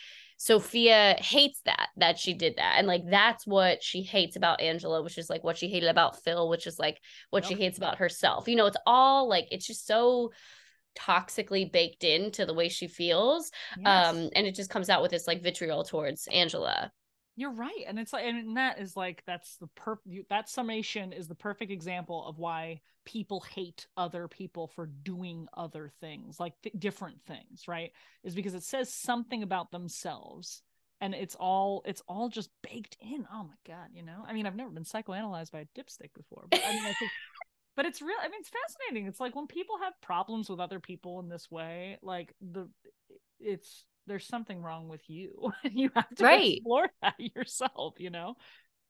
Sophia 0.42 1.16
hates 1.18 1.61
that 1.66 1.90
that 1.99 2.18
she 2.18 2.32
did 2.32 2.56
that. 2.56 2.76
And 2.78 2.87
like 2.87 3.02
that's 3.11 3.47
what 3.47 3.82
she 3.82 4.00
hates 4.00 4.37
about 4.37 4.62
Angela 4.62 5.02
which 5.02 5.18
is 5.18 5.28
like 5.28 5.44
what 5.44 5.59
she 5.59 5.68
hated 5.68 5.90
about 5.90 6.23
Phil 6.23 6.49
which 6.49 6.66
is 6.66 6.78
like 6.78 6.99
what 7.28 7.44
she 7.44 7.52
hates 7.56 7.76
about 7.76 7.99
herself. 7.99 8.49
You 8.49 8.56
know 8.56 8.64
it's 8.64 8.78
all 8.87 9.28
like 9.28 9.49
it's 9.50 9.66
just 9.66 9.87
so 9.87 10.32
toxically 10.99 11.70
baked 11.70 12.04
into 12.04 12.47
the 12.47 12.54
way 12.54 12.70
she 12.70 12.88
feels 12.88 13.50
Yes. 13.78 14.09
um 14.09 14.30
and 14.35 14.47
it 14.47 14.54
just 14.54 14.70
comes 14.70 14.88
out 14.88 15.02
with 15.02 15.11
this 15.11 15.26
like 15.26 15.43
vitriol 15.43 15.84
towards 15.84 16.26
Angela 16.28 16.91
You're 17.36 17.52
right, 17.52 17.84
and 17.86 17.99
it's 17.99 18.12
like, 18.12 18.25
and 18.25 18.56
that 18.56 18.78
is 18.80 18.97
like 18.97 19.23
that's 19.26 19.56
the 19.56 19.69
per 19.69 19.99
that 20.28 20.49
summation 20.49 21.12
is 21.12 21.26
the 21.28 21.34
perfect 21.34 21.71
example 21.71 22.26
of 22.26 22.38
why 22.38 22.80
people 23.06 23.40
hate 23.40 23.86
other 23.97 24.28
people 24.28 24.69
for 24.69 24.86
doing 24.86 25.47
other 25.56 25.90
things, 26.00 26.38
like 26.38 26.52
th- 26.62 26.75
different 26.78 27.23
things, 27.26 27.66
right? 27.66 27.93
Is 28.25 28.34
because 28.34 28.54
it 28.54 28.62
says 28.64 28.93
something 28.93 29.43
about 29.43 29.71
themselves, 29.71 30.62
and 31.00 31.14
it's 31.14 31.34
all 31.34 31.82
it's 31.86 32.02
all 32.08 32.28
just 32.28 32.50
baked 32.62 32.97
in. 33.00 33.26
Oh 33.32 33.45
my 33.45 33.54
god, 33.66 33.88
you 33.95 34.02
know? 34.02 34.25
I 34.26 34.32
mean, 34.32 34.47
I've 34.47 34.56
never 34.56 34.71
been 34.71 34.84
psychoanalyzed 34.84 35.52
by 35.52 35.60
a 35.60 35.80
dipstick 35.80 36.12
before, 36.14 36.47
but 36.50 36.60
I 36.64 36.73
mean, 36.73 36.84
I 36.84 36.93
think. 36.95 37.10
But 37.76 37.86
it's 37.86 38.02
real. 38.02 38.16
I 38.21 38.28
mean, 38.28 38.40
it's 38.40 38.50
fascinating. 38.50 39.06
It's 39.06 39.21
like 39.21 39.34
when 39.34 39.47
people 39.47 39.76
have 39.82 39.99
problems 40.02 40.50
with 40.50 40.60
other 40.60 40.80
people 40.80 41.21
in 41.21 41.28
this 41.28 41.50
way, 41.50 41.99
like 42.02 42.34
the, 42.40 42.69
it's 43.38 43.86
there's 44.10 44.26
something 44.26 44.60
wrong 44.60 44.88
with 44.88 45.08
you, 45.08 45.52
you 45.64 45.90
have 45.94 46.14
to 46.16 46.25
Right. 46.25 46.56
explore 46.56 46.88
that 47.02 47.14
yourself. 47.18 47.94
You 47.99 48.10
know, 48.10 48.34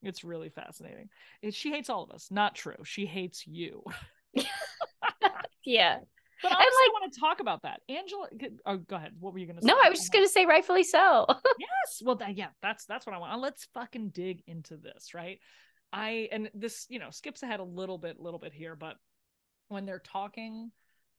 it's 0.03 0.23
really 0.23 0.49
fascinating. 0.49 1.09
It, 1.41 1.53
she 1.53 1.71
hates 1.71 1.89
all 1.89 2.03
of 2.03 2.11
us. 2.11 2.27
Not 2.31 2.55
true. 2.55 2.75
She 2.83 3.05
hates 3.05 3.45
you. 3.47 3.83
yeah 5.65 5.97
But 6.41 6.51
I 6.51 6.55
like- 6.55 7.01
want 7.01 7.13
to 7.13 7.19
talk 7.19 7.39
about 7.39 7.61
that. 7.63 7.81
Angela, 7.87 8.27
oh, 8.65 8.77
go 8.77 8.95
ahead. 8.95 9.13
What 9.19 9.33
were 9.33 9.39
you 9.39 9.45
gonna 9.45 9.61
say? 9.61 9.67
no 9.67 9.77
I 9.83 9.89
was 9.89 9.99
just 9.99 10.11
gonna 10.11 10.27
say 10.27 10.45
rightfully 10.45 10.83
so 10.83 11.25
yes 11.59 12.01
well 12.03 12.15
th- 12.15 12.35
yeah 12.35 12.47
that's 12.61 12.85
that's 12.85 13.05
what 13.05 13.13
i 13.13 13.19
want 13.19 13.33
uh, 13.33 13.37
let's 13.37 13.67
fucking 13.73 14.09
dig 14.09 14.41
into 14.47 14.75
this 14.77 15.13
right 15.13 15.39
i 15.93 16.27
and 16.31 16.49
this 16.55 16.87
you 16.89 16.97
know 16.99 17.11
skips 17.11 17.43
ahead 17.43 17.59
a 17.59 17.63
little 17.63 17.97
bit 17.99 18.19
little 18.19 18.39
bit 18.39 18.53
here 18.53 18.75
but 18.75 18.95
when 19.67 19.85
they're 19.85 19.99
talking 19.99 20.71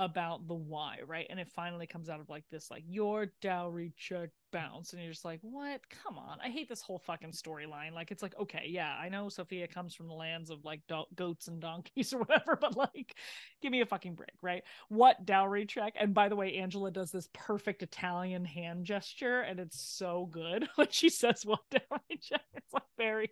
about 0.04 0.46
the 0.48 0.54
why 0.54 0.98
right? 1.06 1.26
And 1.30 1.40
it 1.40 1.48
finally 1.48 1.86
comes 1.86 2.08
out 2.08 2.20
of 2.20 2.28
like 2.28 2.44
this 2.50 2.70
like 2.70 2.84
your 2.88 3.32
dowry 3.40 3.92
check 3.96 4.30
bounce 4.52 4.92
and 4.92 5.02
you're 5.02 5.12
just 5.12 5.24
like 5.24 5.40
what? 5.42 5.80
Come 6.04 6.18
on. 6.18 6.38
I 6.44 6.50
hate 6.50 6.68
this 6.68 6.82
whole 6.82 6.98
fucking 6.98 7.32
storyline. 7.32 7.92
Like 7.92 8.10
it's 8.10 8.22
like 8.22 8.34
okay 8.38 8.66
yeah 8.68 8.96
i 9.00 9.08
know 9.08 9.28
sophia 9.28 9.66
comes 9.66 9.94
from 9.94 10.08
the 10.08 10.14
lands 10.14 10.50
of 10.50 10.64
like 10.64 10.80
do- 10.88 11.04
goats 11.14 11.48
and 11.48 11.60
donkeys 11.60 12.12
or 12.14 12.18
whatever 12.18 12.56
but 12.60 12.76
like 12.76 13.14
give 13.60 13.72
me 13.72 13.80
a 13.80 13.86
fucking 13.86 14.14
break 14.14 14.30
right? 14.42 14.62
What 14.88 15.24
dowry 15.24 15.66
check? 15.66 15.94
And 15.98 16.14
by 16.14 16.28
the 16.28 16.36
way 16.36 16.56
angela 16.56 16.90
does 16.90 17.10
this 17.10 17.28
perfect 17.32 17.82
italian 17.82 18.44
hand 18.44 18.84
gesture 18.84 19.40
and 19.40 19.60
it's 19.60 19.80
so 19.80 20.28
good 20.30 20.68
when 20.76 20.88
she 20.90 21.08
says 21.08 21.44
what 21.44 21.60
dowry 21.70 22.18
check. 22.20 22.42
It's 22.54 22.72
like 22.72 22.82
very 22.96 23.30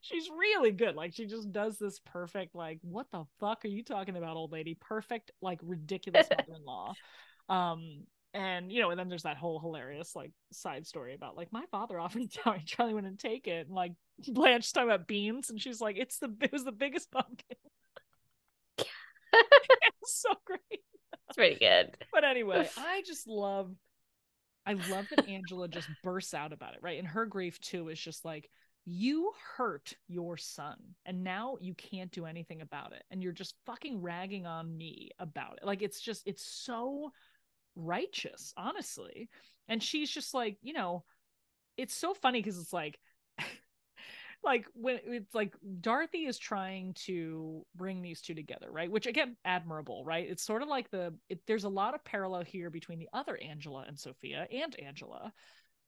she's 0.00 0.28
really 0.30 0.72
good 0.72 0.96
like 0.96 1.14
she 1.14 1.26
just 1.26 1.52
does 1.52 1.78
this 1.78 2.00
perfect 2.00 2.54
like 2.54 2.78
what 2.82 3.06
the 3.12 3.24
fuck 3.40 3.64
are 3.64 3.68
you 3.68 3.82
talking 3.82 4.16
about 4.16 4.36
old 4.36 4.52
lady? 4.52 4.76
Perfect 4.80 5.30
like 5.40 5.58
ridiculous 5.62 6.28
mother-in-law. 6.38 6.94
Um 7.48 8.04
and 8.34 8.72
you 8.72 8.80
know 8.80 8.90
and 8.90 8.98
then 8.98 9.08
there's 9.08 9.24
that 9.24 9.36
whole 9.36 9.60
hilarious 9.60 10.16
like 10.16 10.32
side 10.52 10.86
story 10.86 11.14
about 11.14 11.36
like 11.36 11.52
my 11.52 11.64
father 11.70 12.00
offered 12.00 12.22
a 12.22 12.26
dowry 12.26 12.62
charlie 12.64 12.94
wouldn't 12.94 13.18
take 13.18 13.46
it 13.46 13.66
and 13.66 13.74
like 13.74 13.92
blanche's 14.28 14.72
talking 14.72 14.88
about 14.88 15.06
beans 15.06 15.50
and 15.50 15.60
she's 15.60 15.80
like 15.80 15.96
it's 15.98 16.18
the 16.18 16.34
it 16.40 16.52
was 16.52 16.64
the 16.64 16.72
biggest 16.72 17.10
pumpkin. 17.10 17.56
It's 20.02 20.20
so 20.20 20.30
great. 20.44 20.60
It's 20.70 21.36
pretty 21.36 21.58
good. 21.58 21.96
But 22.12 22.24
anyway, 22.24 22.68
I 22.76 23.02
just 23.06 23.26
love 23.26 23.72
I 24.66 24.74
love 24.74 25.06
that 25.10 25.28
Angela 25.28 25.68
just 25.68 25.88
bursts 26.02 26.34
out 26.34 26.52
about 26.52 26.74
it, 26.74 26.80
right? 26.82 26.98
And 26.98 27.06
her 27.08 27.24
grief 27.26 27.60
too 27.60 27.88
is 27.88 27.98
just 27.98 28.24
like 28.24 28.50
you 28.84 29.32
hurt 29.56 29.94
your 30.08 30.36
son 30.36 30.76
and 31.06 31.22
now 31.22 31.56
you 31.60 31.74
can't 31.74 32.10
do 32.10 32.26
anything 32.26 32.62
about 32.62 32.92
it 32.92 33.04
and 33.10 33.22
you're 33.22 33.32
just 33.32 33.54
fucking 33.64 34.02
ragging 34.02 34.46
on 34.46 34.76
me 34.76 35.10
about 35.18 35.58
it. 35.58 35.66
Like 35.66 35.82
it's 35.82 36.00
just 36.00 36.22
it's 36.26 36.44
so 36.44 37.12
righteous, 37.76 38.52
honestly. 38.56 39.28
And 39.68 39.82
she's 39.82 40.10
just 40.10 40.34
like, 40.34 40.58
you 40.62 40.72
know, 40.72 41.04
it's 41.76 41.94
so 41.94 42.12
funny 42.12 42.42
cuz 42.42 42.58
it's 42.58 42.72
like 42.72 42.98
like 44.44 44.66
when 44.74 44.98
it's 45.04 45.34
like 45.34 45.54
Dorothy 45.80 46.26
is 46.26 46.38
trying 46.38 46.94
to 47.06 47.64
bring 47.76 48.02
these 48.02 48.20
two 48.20 48.34
together, 48.34 48.70
right? 48.70 48.90
Which 48.90 49.06
again, 49.06 49.36
admirable, 49.44 50.04
right? 50.04 50.28
It's 50.28 50.42
sort 50.42 50.62
of 50.62 50.68
like 50.68 50.90
the 50.90 51.14
it, 51.28 51.40
there's 51.46 51.64
a 51.64 51.68
lot 51.68 51.94
of 51.94 52.04
parallel 52.04 52.42
here 52.42 52.68
between 52.68 52.98
the 52.98 53.08
other 53.12 53.36
Angela 53.36 53.84
and 53.86 53.98
Sophia 53.98 54.48
and 54.52 54.74
Angela 54.80 55.32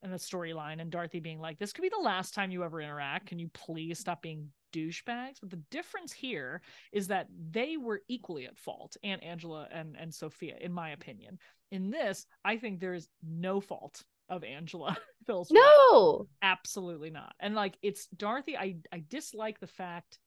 and 0.05 0.13
the 0.13 0.19
storyline 0.19 0.81
and 0.81 0.91
Dorothy 0.91 1.19
being 1.19 1.41
like, 1.41 1.59
this 1.59 1.73
could 1.73 1.83
be 1.83 1.89
the 1.89 2.03
last 2.03 2.35
time 2.35 2.51
you 2.51 2.63
ever 2.63 2.81
interact. 2.81 3.27
Can 3.27 3.39
you 3.39 3.49
please 3.55 3.99
stop 3.99 4.23
being 4.23 4.51
douchebags? 4.73 5.39
But 5.41 5.51
the 5.51 5.63
difference 5.71 6.13
here 6.13 6.61
is 6.93 7.09
that 7.09 7.27
they 7.51 7.79
were 7.79 8.03
equally 8.07 8.45
at 8.45 8.59
fault, 8.59 8.97
and 9.03 9.23
Angela 9.25 9.67
and 9.73 9.97
and 9.99 10.15
Sophia, 10.15 10.57
in 10.61 10.73
my 10.73 10.91
opinion. 10.91 11.39
In 11.73 11.91
this, 11.91 12.27
I 12.45 12.59
think 12.59 12.79
there 12.79 12.95
is 12.95 13.09
no 13.27 13.61
fault 13.61 14.05
of 14.29 14.45
Angela 14.45 14.97
Phil's 15.27 15.51
wife 15.51 15.61
no 15.91 16.27
absolutely 16.43 17.11
not 17.11 17.35
and 17.41 17.55
like 17.55 17.77
it's 17.83 18.07
dorothy 18.07 18.57
i 18.57 18.77
i 18.91 19.05
dislike 19.09 19.61
the 19.61 19.67
fact 19.67 20.19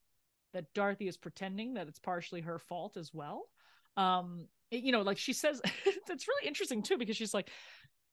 that 0.53 0.71
dorothy 0.73 1.07
is 1.07 1.17
pretending 1.17 1.73
that 1.73 1.87
it's 1.87 1.99
partially 1.99 2.41
her 2.41 2.59
fault 2.59 2.95
as 2.95 3.11
well 3.13 3.45
um 3.95 4.47
you 4.69 4.91
know 4.91 5.01
like 5.01 5.17
she 5.17 5.33
says 5.33 5.61
it's 6.09 6.27
really 6.27 6.47
interesting 6.47 6.83
too 6.83 6.97
because 6.97 7.17
she's 7.17 7.33
like 7.33 7.49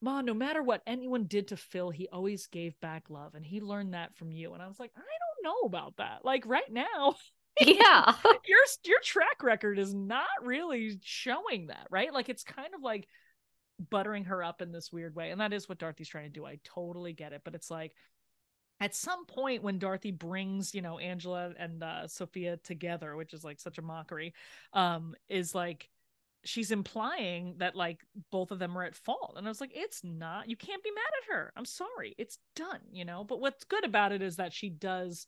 Ma, 0.01 0.21
no 0.21 0.35
matter 0.35 0.63
what 0.63 0.83
anyone 0.87 1.25
did 1.25 1.49
to 1.49 1.57
Phil, 1.57 1.91
he 1.91 2.09
always 2.09 2.47
gave 2.47 2.79
back 2.81 3.09
love, 3.09 3.35
and 3.35 3.45
he 3.45 3.61
learned 3.61 3.95
that 3.95 4.15
from 4.17 4.33
you. 4.33 4.53
And 4.53 4.63
I 4.63 4.69
was 4.69 4.79
like, 4.79 4.93
I 4.97 5.01
don't 5.01 5.45
know 5.45 5.67
about 5.67 5.97
that. 5.97 6.25
Like 6.25 6.45
right 6.47 6.71
now, 6.71 7.15
yeah, 7.61 8.15
your 8.47 8.59
your 8.85 9.01
track 9.03 9.43
record 9.43 9.79
is 9.79 9.95
not 9.95 10.27
really 10.43 10.99
showing 11.03 11.69
that, 11.69 11.87
right? 11.91 12.13
Like 12.13 12.29
it's 12.29 12.45
kind 12.45 12.75
of 12.75 12.83
like 12.83 13.07
buttering 13.91 14.25
her 14.25 14.43
up 14.43 14.61
in 14.63 14.73
this 14.73 14.93
weird 14.93 15.15
way, 15.15 15.31
and 15.31 15.41
that 15.41 15.53
is 15.53 15.69
what 15.69 15.79
Dorothy's 15.79 16.09
trying 16.09 16.25
to 16.25 16.31
do. 16.31 16.45
I 16.45 16.59
totally 16.65 17.13
get 17.13 17.33
it, 17.33 17.43
but 17.45 17.55
it's 17.55 17.71
like 17.71 17.93
at 18.81 18.95
some 18.95 19.25
point 19.27 19.63
when 19.63 19.79
Dorothy 19.79 20.11
brings, 20.11 20.75
you 20.75 20.83
know, 20.83 20.99
Angela 20.99 21.53
and 21.59 21.83
uh, 21.83 22.09
Sophia 22.09 22.57
together, 22.59 23.17
which 23.17 23.33
is 23.33 23.45
like 23.45 23.61
such 23.61 23.79
a 23.79 23.83
mockery, 23.83 24.35
um, 24.73 25.15
is 25.29 25.55
like 25.55 25.89
she's 26.45 26.71
implying 26.71 27.57
that 27.59 27.75
like 27.75 28.01
both 28.31 28.51
of 28.51 28.59
them 28.59 28.77
are 28.77 28.85
at 28.85 28.95
fault. 28.95 29.35
And 29.37 29.47
I 29.47 29.51
was 29.51 29.61
like, 29.61 29.73
it's 29.75 30.03
not. 30.05 30.49
You 30.49 30.57
can't 30.57 30.83
be 30.83 30.91
mad 30.91 31.03
at 31.23 31.35
her. 31.35 31.53
I'm 31.57 31.65
sorry. 31.65 32.15
It's 32.19 32.39
done, 32.55 32.81
you 32.93 33.05
know. 33.05 33.25
But 33.25 33.41
what's 33.41 33.65
good 33.65 33.85
about 33.85 34.13
it 34.13 34.23
is 34.23 34.37
that 34.37 34.53
she 34.53 34.71
does 34.71 35.27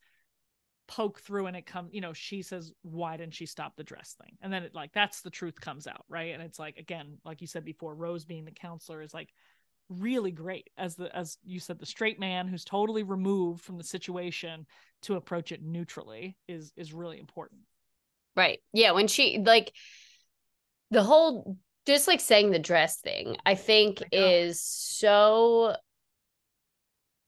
poke 0.88 1.20
through 1.20 1.46
and 1.46 1.56
it 1.56 1.66
comes, 1.66 1.90
you 1.92 2.00
know, 2.00 2.12
she 2.12 2.42
says, 2.42 2.72
Why 2.82 3.16
didn't 3.16 3.34
she 3.34 3.46
stop 3.46 3.76
the 3.76 3.84
dress 3.84 4.14
thing? 4.22 4.36
And 4.40 4.52
then 4.52 4.62
it 4.62 4.74
like 4.74 4.92
that's 4.92 5.22
the 5.22 5.30
truth 5.30 5.60
comes 5.60 5.86
out, 5.86 6.04
right? 6.08 6.34
And 6.34 6.42
it's 6.42 6.58
like, 6.58 6.76
again, 6.76 7.18
like 7.24 7.40
you 7.40 7.46
said 7.46 7.64
before, 7.64 7.94
Rose 7.94 8.24
being 8.24 8.44
the 8.44 8.50
counselor 8.50 9.02
is 9.02 9.14
like 9.14 9.32
really 9.88 10.32
great 10.32 10.70
as 10.76 10.96
the 10.96 11.14
as 11.16 11.38
you 11.44 11.60
said 11.60 11.78
the 11.78 11.86
straight 11.86 12.18
man 12.18 12.48
who's 12.48 12.64
totally 12.64 13.04
removed 13.04 13.62
from 13.62 13.78
the 13.78 13.84
situation 13.84 14.66
to 15.02 15.14
approach 15.14 15.52
it 15.52 15.62
neutrally 15.62 16.36
is 16.48 16.72
is 16.76 16.92
really 16.92 17.20
important 17.20 17.60
right 18.34 18.58
yeah 18.72 18.90
when 18.90 19.06
she 19.06 19.40
like 19.44 19.72
the 20.90 21.02
whole 21.02 21.56
just 21.86 22.08
like 22.08 22.20
saying 22.20 22.50
the 22.50 22.58
dress 22.58 23.00
thing 23.00 23.36
i 23.44 23.54
think 23.54 24.02
is 24.12 24.60
so 24.60 25.74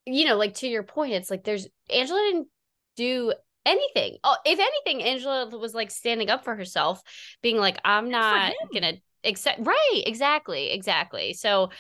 you 0.07 0.25
know 0.25 0.37
like 0.37 0.55
to 0.55 0.69
your 0.69 0.83
point 0.83 1.13
it's 1.13 1.31
like 1.31 1.45
there's 1.45 1.69
angela 1.91 2.21
didn't 2.21 2.49
do 2.97 3.33
anything. 3.69 4.17
Oh 4.25 4.37
if 4.45 4.59
anything 4.59 5.07
angela 5.07 5.49
was 5.57 5.75
like 5.75 5.91
standing 5.91 6.31
up 6.31 6.45
for 6.45 6.57
herself 6.57 7.03
being 7.43 7.59
like 7.59 7.79
i'm 7.85 8.11
not 8.11 8.53
gonna 8.73 8.95
accept 9.25 9.61
right 9.61 10.03
exactly 10.07 10.71
exactly. 10.71 11.35
So 11.35 11.71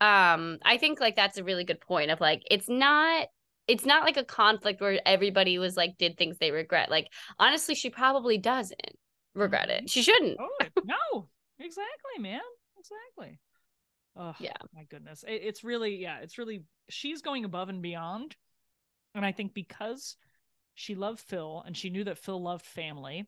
um 0.00 0.58
i 0.64 0.76
think 0.78 1.00
like 1.00 1.16
that's 1.16 1.38
a 1.38 1.44
really 1.44 1.64
good 1.64 1.80
point 1.80 2.10
of 2.10 2.20
like 2.20 2.42
it's 2.50 2.68
not 2.68 3.28
it's 3.66 3.86
not 3.86 4.04
like 4.04 4.16
a 4.16 4.24
conflict 4.24 4.80
where 4.80 5.00
everybody 5.06 5.58
was 5.58 5.76
like 5.76 5.98
did 5.98 6.16
things 6.16 6.38
they 6.38 6.50
regret. 6.50 6.90
Like 6.90 7.08
honestly 7.38 7.74
she 7.74 7.90
probably 7.90 8.38
doesn't 8.38 8.98
regret 9.38 9.70
it. 9.70 9.88
She 9.88 10.02
shouldn't. 10.02 10.36
Oh 10.40 10.66
no. 10.84 11.28
Exactly 11.58 12.20
man. 12.20 12.40
Exactly. 12.78 13.38
Oh 14.16 14.34
yeah. 14.40 14.52
my 14.74 14.84
goodness. 14.84 15.24
It, 15.26 15.42
it's 15.44 15.64
really 15.64 15.96
yeah 15.96 16.18
it's 16.20 16.38
really 16.38 16.64
she's 16.88 17.22
going 17.22 17.44
above 17.44 17.68
and 17.68 17.82
beyond. 17.82 18.36
And 19.14 19.24
i 19.24 19.32
think 19.32 19.54
because 19.54 20.16
she 20.74 20.94
loved 20.94 21.20
phil 21.20 21.62
and 21.66 21.76
she 21.76 21.90
knew 21.90 22.04
that 22.04 22.18
phil 22.18 22.40
loved 22.40 22.64
family 22.64 23.26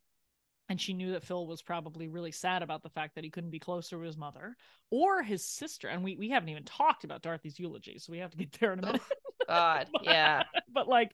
and 0.71 0.81
she 0.81 0.95
knew 0.95 1.13
that 1.13 1.25
Phil 1.25 1.49
was 1.49 1.63
probably 1.63 2.07
really 2.07 2.31
sad 2.31 2.63
about 2.63 2.85
the 2.85 2.89
fact 2.89 3.17
that 3.17 3.25
he 3.25 3.31
couldn't 3.31 3.51
be 3.51 3.59
closer 3.59 3.97
to 3.97 4.03
his 4.03 4.17
mother 4.17 4.57
or 4.93 5.21
his 5.21 5.45
sister. 5.45 5.89
And 5.89 6.05
we, 6.05 6.15
we 6.15 6.31
haven't 6.31 6.49
even 6.49 6.63
talked 6.63 7.03
about 7.03 7.23
Dorothy's 7.23 7.59
eulogy, 7.59 7.99
so 7.99 8.13
we 8.13 8.19
have 8.19 8.31
to 8.31 8.37
get 8.37 8.53
there 8.53 8.73
in 8.75 8.79
a 8.79 8.83
oh, 8.83 8.87
minute. 8.87 9.03
Oh, 9.11 9.45
God, 9.49 9.89
but, 9.93 10.05
yeah. 10.05 10.45
But 10.73 10.87
like, 10.87 11.11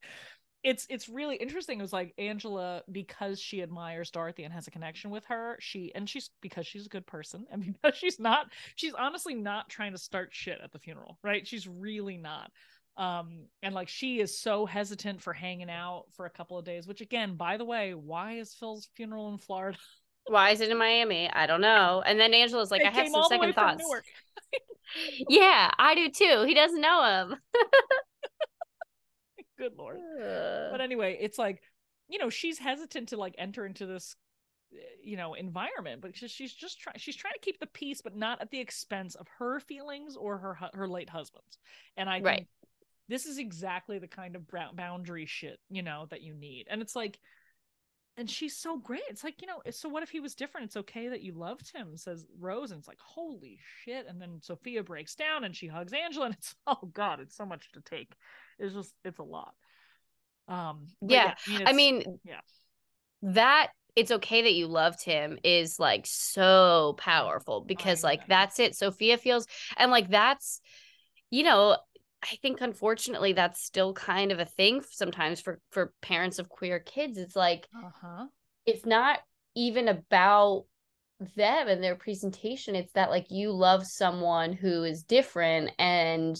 it's 0.66 0.84
it's 0.90 1.08
really 1.08 1.36
interesting. 1.36 1.78
It 1.78 1.82
was 1.82 1.92
like 1.92 2.12
Angela, 2.18 2.82
because 2.90 3.40
she 3.40 3.62
admires 3.62 4.10
Dorothy 4.10 4.42
and 4.42 4.52
has 4.52 4.66
a 4.66 4.72
connection 4.72 5.10
with 5.10 5.24
her, 5.26 5.56
she 5.60 5.92
and 5.94 6.10
she's 6.10 6.30
because 6.42 6.66
she's 6.66 6.86
a 6.86 6.88
good 6.88 7.06
person 7.06 7.46
and 7.52 7.64
because 7.64 7.96
she's 7.96 8.18
not, 8.18 8.48
she's 8.74 8.92
honestly 8.92 9.34
not 9.34 9.68
trying 9.68 9.92
to 9.92 9.98
start 9.98 10.30
shit 10.32 10.58
at 10.62 10.72
the 10.72 10.80
funeral, 10.80 11.18
right? 11.22 11.46
She's 11.46 11.68
really 11.68 12.16
not 12.16 12.50
um 12.98 13.44
and 13.62 13.74
like 13.74 13.88
she 13.88 14.20
is 14.20 14.40
so 14.40 14.64
hesitant 14.64 15.20
for 15.20 15.34
hanging 15.34 15.68
out 15.68 16.04
for 16.14 16.24
a 16.24 16.30
couple 16.30 16.56
of 16.56 16.64
days 16.64 16.86
which 16.86 17.02
again 17.02 17.34
by 17.34 17.58
the 17.58 17.64
way 17.64 17.92
why 17.92 18.38
is 18.38 18.54
phil's 18.54 18.88
funeral 18.96 19.28
in 19.28 19.36
florida 19.36 19.76
why 20.28 20.48
is 20.48 20.62
it 20.62 20.70
in 20.70 20.78
miami 20.78 21.28
i 21.34 21.46
don't 21.46 21.60
know 21.60 22.02
and 22.06 22.18
then 22.18 22.32
angela's 22.32 22.70
like 22.70 22.82
i 22.82 22.88
have 22.88 23.06
some 23.08 23.22
second 23.24 23.52
thoughts 23.52 23.84
yeah 25.28 25.70
i 25.78 25.94
do 25.94 26.08
too 26.08 26.44
he 26.46 26.54
doesn't 26.54 26.80
know 26.80 27.04
him 27.04 27.36
good 29.58 29.72
lord. 29.78 29.96
Uh... 29.96 30.70
but 30.70 30.80
anyway 30.80 31.16
it's 31.20 31.38
like 31.38 31.62
you 32.08 32.18
know 32.18 32.30
she's 32.30 32.58
hesitant 32.58 33.08
to 33.08 33.16
like 33.16 33.34
enter 33.38 33.66
into 33.66 33.86
this 33.86 34.16
you 35.02 35.16
know 35.16 35.34
environment 35.34 36.00
but 36.00 36.16
she's 36.16 36.52
just 36.52 36.80
trying 36.80 36.96
she's 36.98 37.16
trying 37.16 37.34
to 37.34 37.40
keep 37.40 37.58
the 37.60 37.66
peace 37.66 38.02
but 38.02 38.16
not 38.16 38.40
at 38.40 38.50
the 38.50 38.58
expense 38.58 39.14
of 39.14 39.26
her 39.38 39.60
feelings 39.60 40.16
or 40.16 40.38
her 40.38 40.58
her 40.74 40.88
late 40.88 41.08
husband's. 41.08 41.58
And 41.96 42.08
i 42.08 42.20
right. 42.20 42.46
this 43.08 43.26
is 43.26 43.38
exactly 43.38 43.98
the 43.98 44.08
kind 44.08 44.36
of 44.36 44.42
boundary 44.74 45.26
shit 45.26 45.58
you 45.70 45.82
know 45.82 46.06
that 46.10 46.22
you 46.22 46.34
need. 46.34 46.66
And 46.68 46.82
it's 46.82 46.96
like 46.96 47.18
and 48.16 48.30
she's 48.30 48.56
so 48.56 48.78
great. 48.78 49.02
It's 49.08 49.24
like 49.24 49.42
you 49.42 49.48
know 49.48 49.62
so 49.70 49.88
what 49.88 50.02
if 50.02 50.10
he 50.10 50.20
was 50.20 50.34
different? 50.34 50.66
It's 50.66 50.76
okay 50.76 51.08
that 51.08 51.22
you 51.22 51.32
loved 51.32 51.72
him 51.74 51.96
says 51.96 52.24
rose 52.38 52.70
and 52.70 52.78
it's 52.78 52.88
like 52.88 53.00
holy 53.00 53.58
shit. 53.84 54.06
And 54.08 54.20
then 54.20 54.40
sophia 54.42 54.82
breaks 54.82 55.14
down 55.14 55.44
and 55.44 55.54
she 55.54 55.66
hugs 55.66 55.92
angela 55.92 56.26
and 56.26 56.34
it's 56.34 56.54
oh 56.66 56.90
god 56.92 57.20
it's 57.20 57.36
so 57.36 57.46
much 57.46 57.70
to 57.72 57.80
take. 57.80 58.12
It's 58.58 58.74
just 58.74 58.94
it's 59.04 59.18
a 59.18 59.24
lot. 59.24 59.54
Um 60.48 60.86
yeah, 61.02 61.34
yeah 61.48 61.58
I, 61.58 61.58
mean, 61.58 61.66
I 61.66 61.72
mean 61.72 62.20
yeah. 62.24 62.40
that 63.22 63.68
it's 63.94 64.10
okay 64.10 64.42
that 64.42 64.54
you 64.54 64.66
loved 64.66 65.02
him 65.02 65.38
is 65.42 65.80
like 65.80 66.06
so 66.06 66.94
powerful 66.98 67.62
because 67.62 68.04
like 68.04 68.26
that's 68.28 68.58
it. 68.58 68.76
Sophia 68.76 69.18
feels 69.18 69.46
and 69.76 69.90
like 69.90 70.10
that's 70.10 70.60
you 71.30 71.42
know 71.42 71.76
I 72.30 72.36
think 72.36 72.60
unfortunately 72.60 73.32
that's 73.32 73.62
still 73.62 73.92
kind 73.92 74.32
of 74.32 74.38
a 74.38 74.44
thing 74.44 74.82
sometimes 74.90 75.40
for 75.40 75.60
for 75.70 75.92
parents 76.02 76.38
of 76.38 76.48
queer 76.48 76.80
kids. 76.80 77.18
It's 77.18 77.36
like 77.36 77.68
uh-huh. 77.74 78.26
it's 78.64 78.86
not 78.86 79.20
even 79.54 79.88
about 79.88 80.64
them 81.36 81.68
and 81.68 81.82
their 81.82 81.96
presentation. 81.96 82.74
It's 82.74 82.92
that 82.92 83.10
like 83.10 83.26
you 83.30 83.52
love 83.52 83.86
someone 83.86 84.52
who 84.52 84.84
is 84.84 85.04
different 85.04 85.70
and 85.78 86.36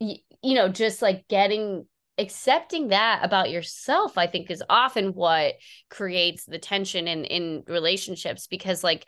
you, 0.00 0.16
you 0.42 0.54
know 0.54 0.68
just 0.68 1.02
like 1.02 1.28
getting 1.28 1.86
accepting 2.18 2.88
that 2.88 3.20
about 3.22 3.50
yourself 3.50 4.18
i 4.18 4.26
think 4.26 4.50
is 4.50 4.62
often 4.68 5.14
what 5.14 5.54
creates 5.88 6.44
the 6.44 6.58
tension 6.58 7.08
in 7.08 7.24
in 7.24 7.62
relationships 7.66 8.46
because 8.46 8.84
like 8.84 9.06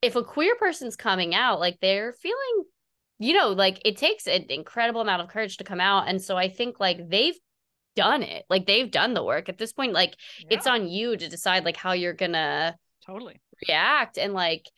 if 0.00 0.16
a 0.16 0.24
queer 0.24 0.54
person's 0.56 0.96
coming 0.96 1.34
out 1.34 1.60
like 1.60 1.78
they're 1.80 2.12
feeling 2.12 2.64
you 3.18 3.32
know, 3.32 3.50
like 3.50 3.80
it 3.84 3.96
takes 3.96 4.26
an 4.26 4.46
incredible 4.48 5.00
amount 5.00 5.22
of 5.22 5.28
courage 5.28 5.56
to 5.56 5.64
come 5.64 5.80
out. 5.80 6.08
And 6.08 6.22
so 6.22 6.36
I 6.36 6.48
think 6.48 6.78
like 6.78 7.08
they've 7.08 7.38
done 7.96 8.22
it. 8.22 8.44
Like 8.48 8.66
they've 8.66 8.90
done 8.90 9.14
the 9.14 9.24
work. 9.24 9.48
At 9.48 9.58
this 9.58 9.72
point, 9.72 9.92
like 9.92 10.14
yeah. 10.38 10.46
it's 10.56 10.66
on 10.66 10.88
you 10.88 11.16
to 11.16 11.28
decide 11.28 11.64
like 11.64 11.76
how 11.76 11.92
you're 11.92 12.12
gonna 12.12 12.76
totally 13.04 13.40
react. 13.68 14.18
And 14.18 14.34
like 14.34 14.70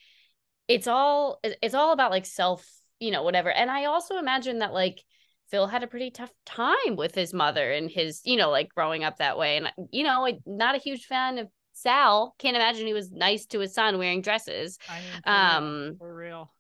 it's 0.69 0.87
all 0.87 1.41
it's 1.43 1.75
all 1.75 1.93
about 1.93 2.11
like 2.11 2.25
self, 2.25 2.67
you 2.99 3.11
know, 3.11 3.23
whatever. 3.23 3.51
And 3.51 3.71
I 3.71 3.85
also 3.85 4.17
imagine 4.17 4.61
that 4.61 4.73
like 4.73 5.05
Phil 5.51 5.67
had 5.67 5.83
a 5.83 5.89
pretty 5.89 6.11
tough 6.11 6.33
time 6.47 6.97
with 6.97 7.15
his 7.15 7.35
mother 7.35 7.71
and 7.73 7.91
his, 7.91 8.23
you 8.25 8.37
know, 8.37 8.51
like 8.51 8.71
growing 8.75 9.05
up 9.05 9.19
that 9.19 9.37
way. 9.37 9.59
And 9.59 9.71
you 9.93 10.03
know, 10.03 10.27
not 10.47 10.77
a 10.77 10.79
huge 10.79 11.05
fan 11.05 11.37
of 11.37 11.49
Sal. 11.75 12.35
Can't 12.39 12.57
imagine 12.57 12.87
he 12.87 12.95
was 12.95 13.11
nice 13.11 13.45
to 13.47 13.59
his 13.59 13.75
son 13.75 13.99
wearing 13.99 14.23
dresses. 14.23 14.79
I 14.89 15.01
mean, 15.01 15.23
for 15.23 15.31
um 15.31 15.85
real, 15.85 15.97
for 15.99 16.15
real 16.15 16.53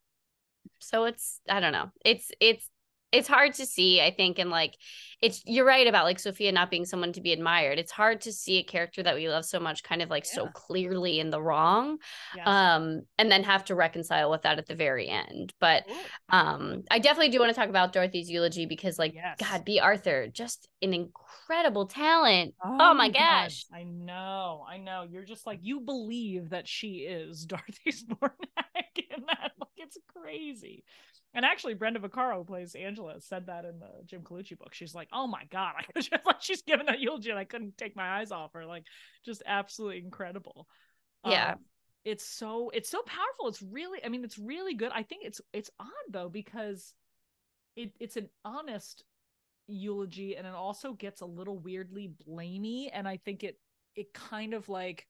so 0.80 1.04
it's 1.04 1.40
i 1.48 1.60
don't 1.60 1.72
know. 1.72 1.90
It's 2.04 2.30
it's 2.40 2.68
it's 3.12 3.28
hard 3.28 3.52
to 3.54 3.66
see 3.66 4.00
i 4.00 4.10
think 4.10 4.38
and 4.38 4.50
like 4.50 4.76
it's 5.20 5.42
you're 5.44 5.66
right 5.66 5.86
about 5.86 6.04
like 6.04 6.18
sophia 6.18 6.50
not 6.50 6.70
being 6.70 6.86
someone 6.86 7.12
to 7.12 7.20
be 7.20 7.32
admired. 7.32 7.78
It's 7.78 7.92
hard 7.92 8.22
to 8.22 8.32
see 8.32 8.58
a 8.58 8.62
character 8.62 9.02
that 9.02 9.14
we 9.14 9.28
love 9.28 9.44
so 9.44 9.60
much 9.60 9.82
kind 9.82 10.00
of 10.00 10.08
like 10.08 10.24
yeah. 10.24 10.34
so 10.34 10.46
clearly 10.46 11.20
in 11.20 11.28
the 11.28 11.42
wrong 11.42 11.98
yes. 12.34 12.46
um 12.46 13.02
and 13.18 13.30
then 13.30 13.42
have 13.42 13.64
to 13.66 13.74
reconcile 13.74 14.30
with 14.30 14.42
that 14.42 14.58
at 14.58 14.66
the 14.66 14.74
very 14.74 15.08
end. 15.08 15.52
But 15.60 15.84
um 16.30 16.84
i 16.90 16.98
definitely 16.98 17.28
do 17.28 17.38
want 17.38 17.50
to 17.50 17.54
talk 17.54 17.68
about 17.68 17.92
dorothy's 17.92 18.30
eulogy 18.30 18.64
because 18.64 18.98
like 18.98 19.14
yes. 19.14 19.36
god 19.38 19.64
bea 19.64 19.80
arthur 19.80 20.28
just 20.28 20.68
an 20.80 20.94
incredible 20.94 21.86
talent. 21.86 22.54
Oh, 22.64 22.78
oh 22.80 22.94
my 22.94 23.10
gosh. 23.10 23.66
I 23.74 23.82
know 23.82 24.64
i 24.68 24.78
know. 24.78 25.04
You're 25.08 25.24
just 25.24 25.46
like 25.46 25.58
you 25.60 25.80
believe 25.80 26.50
that 26.50 26.66
she 26.66 27.00
is 27.00 27.44
Dorothy's 27.50 28.04
Zbornak 28.04 28.30
in 28.30 28.40
that 28.54 28.64
like 28.64 28.69
it's 29.96 29.98
crazy 30.16 30.85
and 31.33 31.44
actually, 31.44 31.74
Brenda 31.74 32.00
Vaccaro 32.00 32.44
plays 32.44 32.74
Angela. 32.74 33.20
Said 33.20 33.46
that 33.46 33.64
in 33.64 33.79
the 33.79 33.90
Jim 34.05 34.22
Colucci 34.22 34.59
book. 34.59 34.74
She's 34.74 34.94
like, 34.94 35.09
"Oh 35.12 35.26
my 35.26 35.44
god!" 35.50 35.87
Like 36.26 36.40
she's 36.42 36.62
giving 36.62 36.88
a 36.88 36.96
eulogy, 36.96 37.31
and 37.31 37.38
I 37.38 37.44
couldn't 37.44 37.79
take 37.79 37.94
my 37.94 38.18
eyes 38.18 38.33
off 38.33 38.53
her. 38.55 38.66
Like, 38.66 38.85
just 39.24 39.42
absolutely 39.46 39.98
incredible. 39.98 40.66
Yeah, 41.24 41.53
um, 41.53 41.59
it's 42.05 42.24
so 42.24 42.70
it's 42.74 42.90
so 42.90 43.03
powerful. 43.03 43.46
It's 43.46 43.62
really, 43.62 44.05
I 44.05 44.09
mean, 44.09 44.24
it's 44.24 44.38
really 44.38 44.74
good. 44.74 44.90
I 44.92 45.05
think 45.05 45.24
it's 45.24 45.40
it's 45.53 45.70
odd 45.79 45.88
though 46.11 46.29
because 46.29 46.94
it 47.76 47.92
it's 48.00 48.16
an 48.16 48.29
honest 48.44 49.05
eulogy, 49.68 50.37
and 50.37 50.48
it 50.48 50.55
also 50.55 50.94
gets 50.94 51.20
a 51.20 51.26
little 51.26 51.59
weirdly 51.59 52.11
blamey. 52.29 52.90
And 52.92 53.07
I 53.07 53.18
think 53.18 53.44
it 53.44 53.57
it 53.94 54.12
kind 54.12 54.53
of 54.53 54.68
like 54.68 55.07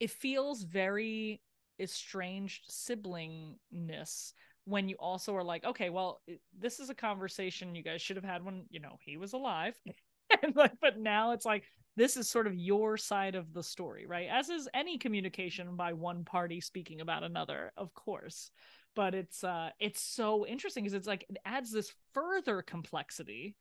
it 0.00 0.10
feels 0.10 0.62
very 0.62 1.42
estranged 1.78 2.70
siblingness 2.70 4.32
when 4.66 4.88
you 4.88 4.96
also 4.98 5.36
are 5.36 5.44
like 5.44 5.64
okay 5.64 5.90
well 5.90 6.22
this 6.58 6.80
is 6.80 6.88
a 6.88 6.94
conversation 6.94 7.74
you 7.74 7.82
guys 7.82 8.00
should 8.00 8.16
have 8.16 8.24
had 8.24 8.44
when 8.44 8.64
you 8.70 8.80
know 8.80 8.98
he 9.00 9.16
was 9.16 9.32
alive. 9.32 9.74
And 10.42 10.56
like 10.56 10.72
but 10.80 10.98
now 10.98 11.30
it's 11.32 11.44
like 11.44 11.64
this 11.96 12.16
is 12.16 12.28
sort 12.28 12.46
of 12.46 12.56
your 12.56 12.96
side 12.96 13.34
of 13.34 13.52
the 13.52 13.62
story 13.62 14.04
right? 14.06 14.26
As 14.28 14.48
is 14.48 14.68
any 14.74 14.98
communication 14.98 15.76
by 15.76 15.92
one 15.92 16.24
party 16.24 16.60
speaking 16.60 17.00
about 17.00 17.22
another 17.22 17.72
of 17.76 17.94
course. 17.94 18.50
But 18.96 19.14
it's 19.14 19.44
uh 19.44 19.70
it's 19.78 20.00
so 20.00 20.46
interesting 20.46 20.82
because 20.82 20.94
it's 20.94 21.06
like 21.06 21.24
it 21.28 21.36
adds 21.44 21.70
this 21.70 21.92
further 22.14 22.62
complexity 22.62 23.54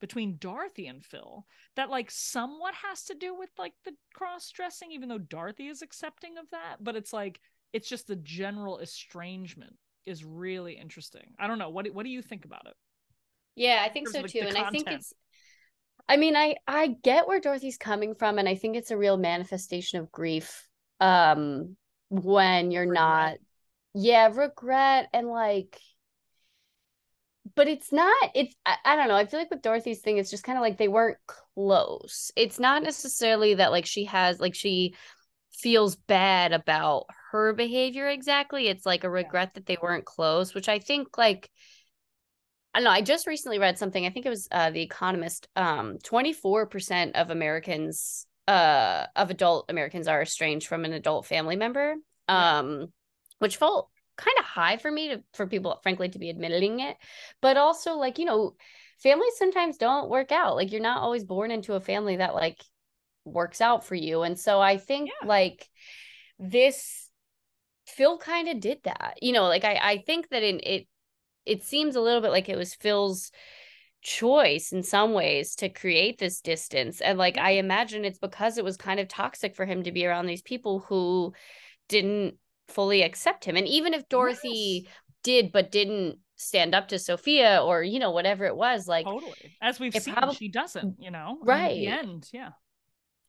between 0.00 0.36
Dorothy 0.38 0.86
and 0.88 1.04
Phil 1.04 1.46
that 1.76 1.90
like 1.90 2.10
somewhat 2.10 2.74
has 2.74 3.04
to 3.04 3.14
do 3.14 3.34
with 3.34 3.50
like 3.58 3.72
the 3.84 3.92
cross 4.14 4.50
dressing 4.50 4.90
even 4.92 5.08
though 5.08 5.18
Dorothy 5.18 5.68
is 5.68 5.82
accepting 5.82 6.38
of 6.38 6.50
that. 6.50 6.76
But 6.80 6.96
it's 6.96 7.12
like 7.12 7.40
it's 7.72 7.88
just 7.88 8.06
the 8.06 8.16
general 8.16 8.78
estrangement 8.78 9.74
is 10.04 10.24
really 10.24 10.74
interesting. 10.74 11.34
I 11.38 11.46
don't 11.46 11.58
know 11.58 11.70
what 11.70 11.86
what 11.92 12.04
do 12.04 12.10
you 12.10 12.22
think 12.22 12.44
about 12.44 12.66
it? 12.66 12.74
Yeah, 13.54 13.82
I 13.84 13.88
think 13.88 14.08
so 14.08 14.22
too 14.22 14.40
and 14.40 14.56
I 14.56 14.70
think 14.70 14.90
it's 14.90 15.12
I 16.08 16.16
mean, 16.16 16.36
I 16.36 16.56
I 16.66 16.88
get 17.02 17.26
where 17.26 17.40
Dorothy's 17.40 17.78
coming 17.78 18.14
from, 18.14 18.38
and 18.38 18.48
I 18.48 18.54
think 18.54 18.76
it's 18.76 18.90
a 18.90 18.96
real 18.96 19.16
manifestation 19.16 19.98
of 19.98 20.12
grief. 20.12 20.68
Um, 21.00 21.76
when 22.08 22.70
you're 22.70 22.82
regret. 22.82 22.94
not, 22.94 23.36
yeah, 23.94 24.28
regret 24.32 25.08
and 25.12 25.28
like, 25.28 25.78
but 27.56 27.66
it's 27.66 27.92
not. 27.92 28.30
It's 28.34 28.54
I, 28.64 28.76
I 28.84 28.96
don't 28.96 29.08
know. 29.08 29.16
I 29.16 29.26
feel 29.26 29.40
like 29.40 29.50
with 29.50 29.62
Dorothy's 29.62 30.00
thing, 30.00 30.18
it's 30.18 30.30
just 30.30 30.44
kind 30.44 30.56
of 30.56 30.62
like 30.62 30.78
they 30.78 30.88
weren't 30.88 31.18
close. 31.26 32.30
It's 32.36 32.60
not 32.60 32.82
necessarily 32.82 33.54
that 33.54 33.72
like 33.72 33.86
she 33.86 34.04
has 34.04 34.38
like 34.38 34.54
she 34.54 34.94
feels 35.52 35.96
bad 35.96 36.52
about 36.52 37.06
her 37.32 37.52
behavior 37.52 38.08
exactly. 38.08 38.68
It's 38.68 38.86
like 38.86 39.04
a 39.04 39.10
regret 39.10 39.54
that 39.54 39.66
they 39.66 39.76
weren't 39.80 40.04
close, 40.04 40.54
which 40.54 40.68
I 40.68 40.78
think 40.78 41.18
like 41.18 41.50
I 42.76 42.80
don't 42.80 42.84
know. 42.84 42.90
I 42.90 43.00
just 43.00 43.26
recently 43.26 43.58
read 43.58 43.78
something. 43.78 44.04
I 44.04 44.10
think 44.10 44.26
it 44.26 44.30
was 44.30 44.48
uh, 44.52 44.68
The 44.68 44.82
Economist. 44.82 45.48
Um, 45.56 45.96
24% 46.04 47.12
of 47.12 47.30
Americans, 47.30 48.26
uh, 48.46 49.06
of 49.16 49.30
adult 49.30 49.70
Americans, 49.70 50.08
are 50.08 50.20
estranged 50.20 50.66
from 50.66 50.84
an 50.84 50.92
adult 50.92 51.24
family 51.24 51.56
member, 51.56 51.94
um, 52.28 52.88
which 53.38 53.56
felt 53.56 53.88
kind 54.18 54.36
of 54.38 54.44
high 54.44 54.76
for 54.76 54.90
me 54.90 55.08
to 55.08 55.22
for 55.32 55.46
people, 55.46 55.80
frankly, 55.82 56.10
to 56.10 56.18
be 56.18 56.28
admitting 56.28 56.80
it. 56.80 56.98
But 57.40 57.56
also, 57.56 57.94
like 57.94 58.18
you 58.18 58.26
know, 58.26 58.56
families 59.02 59.38
sometimes 59.38 59.78
don't 59.78 60.10
work 60.10 60.30
out. 60.30 60.54
Like 60.54 60.70
you're 60.70 60.82
not 60.82 61.00
always 61.00 61.24
born 61.24 61.50
into 61.50 61.74
a 61.74 61.80
family 61.80 62.16
that 62.16 62.34
like 62.34 62.62
works 63.24 63.62
out 63.62 63.86
for 63.86 63.94
you, 63.94 64.20
and 64.20 64.38
so 64.38 64.60
I 64.60 64.76
think 64.76 65.08
yeah. 65.08 65.26
like 65.26 65.66
this 66.38 67.05
Phil 67.86 68.18
kind 68.18 68.48
of 68.48 68.60
did 68.60 68.78
that. 68.84 69.18
You 69.22 69.32
know, 69.32 69.44
like 69.44 69.64
I 69.64 69.78
I 69.82 69.98
think 69.98 70.28
that 70.30 70.42
in 70.42 70.60
it 70.62 70.86
it 71.44 71.62
seems 71.62 71.96
a 71.96 72.00
little 72.00 72.20
bit 72.20 72.32
like 72.32 72.48
it 72.48 72.56
was 72.56 72.74
Phil's 72.74 73.30
choice 74.06 74.72
in 74.72 74.84
some 74.84 75.12
ways 75.12 75.56
to 75.56 75.68
create 75.68 76.16
this 76.18 76.40
distance 76.40 77.00
and 77.00 77.18
like 77.18 77.36
i 77.38 77.52
imagine 77.52 78.04
it's 78.04 78.20
because 78.20 78.56
it 78.56 78.62
was 78.62 78.76
kind 78.76 79.00
of 79.00 79.08
toxic 79.08 79.56
for 79.56 79.66
him 79.66 79.82
to 79.82 79.90
be 79.90 80.06
around 80.06 80.26
these 80.26 80.42
people 80.42 80.78
who 80.78 81.32
didn't 81.88 82.36
fully 82.68 83.02
accept 83.02 83.44
him 83.44 83.56
and 83.56 83.66
even 83.66 83.92
if 83.94 84.08
dorothy 84.08 84.84
yes. 84.84 84.92
did 85.24 85.50
but 85.50 85.72
didn't 85.72 86.18
stand 86.36 86.72
up 86.72 86.86
to 86.86 87.00
sophia 87.00 87.60
or 87.60 87.82
you 87.82 87.98
know 87.98 88.12
whatever 88.12 88.44
it 88.44 88.54
was 88.54 88.86
like 88.86 89.06
totally 89.06 89.56
as 89.60 89.80
we've 89.80 89.92
seen 89.94 90.14
prob- 90.14 90.36
she 90.36 90.48
doesn't 90.48 90.94
you 91.00 91.10
know 91.10 91.38
right 91.42 91.76
in 91.76 91.80
the 91.80 91.88
end 91.88 92.28
yeah 92.32 92.50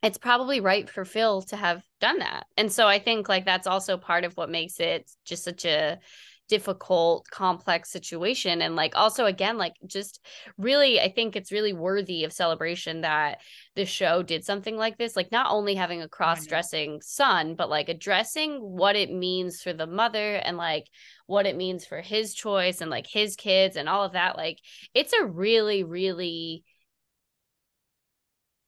it's 0.03 0.17
probably 0.17 0.59
right 0.59 0.89
for 0.89 1.05
phil 1.05 1.41
to 1.41 1.55
have 1.55 1.83
done 1.99 2.19
that. 2.19 2.45
And 2.55 2.71
so 2.71 2.87
i 2.87 2.99
think 2.99 3.27
like 3.29 3.45
that's 3.45 3.67
also 3.67 3.97
part 3.97 4.23
of 4.23 4.33
what 4.37 4.49
makes 4.49 4.79
it 4.79 5.09
just 5.25 5.43
such 5.43 5.65
a 5.65 5.99
difficult 6.47 7.27
complex 7.29 7.91
situation. 7.91 8.61
And 8.61 8.75
like 8.75 8.95
also 8.95 9.25
again 9.25 9.57
like 9.57 9.73
just 9.85 10.25
really 10.57 10.99
i 10.99 11.11
think 11.11 11.35
it's 11.35 11.51
really 11.51 11.73
worthy 11.73 12.23
of 12.23 12.31
celebration 12.31 13.01
that 13.01 13.39
the 13.75 13.85
show 13.85 14.23
did 14.23 14.45
something 14.45 14.77
like 14.77 14.97
this. 14.97 15.15
Like 15.15 15.31
not 15.31 15.51
only 15.51 15.75
having 15.75 16.01
a 16.01 16.05
oh, 16.05 16.09
cross-dressing 16.09 17.01
son 17.01 17.55
but 17.55 17.69
like 17.69 17.89
addressing 17.89 18.59
what 18.59 18.95
it 18.95 19.11
means 19.11 19.61
for 19.61 19.73
the 19.73 19.87
mother 19.87 20.35
and 20.35 20.57
like 20.57 20.87
what 21.25 21.45
it 21.45 21.57
means 21.57 21.85
for 21.85 22.01
his 22.01 22.33
choice 22.33 22.79
and 22.81 22.89
like 22.89 23.07
his 23.07 23.35
kids 23.35 23.75
and 23.75 23.89
all 23.89 24.03
of 24.03 24.13
that. 24.13 24.37
Like 24.37 24.59
it's 24.93 25.13
a 25.13 25.25
really 25.25 25.83
really 25.83 26.63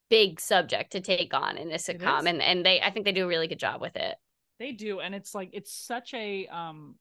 big 0.09 0.39
subject 0.39 0.91
to 0.91 1.01
take 1.01 1.33
on 1.33 1.57
in 1.57 1.71
a 1.71 1.75
sitcom 1.75 2.27
and 2.27 2.41
and 2.41 2.65
they 2.65 2.81
i 2.81 2.89
think 2.89 3.05
they 3.05 3.11
do 3.11 3.25
a 3.25 3.27
really 3.27 3.47
good 3.47 3.59
job 3.59 3.81
with 3.81 3.95
it. 3.95 4.15
They 4.59 4.73
do 4.73 4.99
and 4.99 5.15
it's 5.15 5.33
like 5.33 5.51
it's 5.53 5.73
such 5.73 6.13
a 6.13 6.47
um 6.47 6.95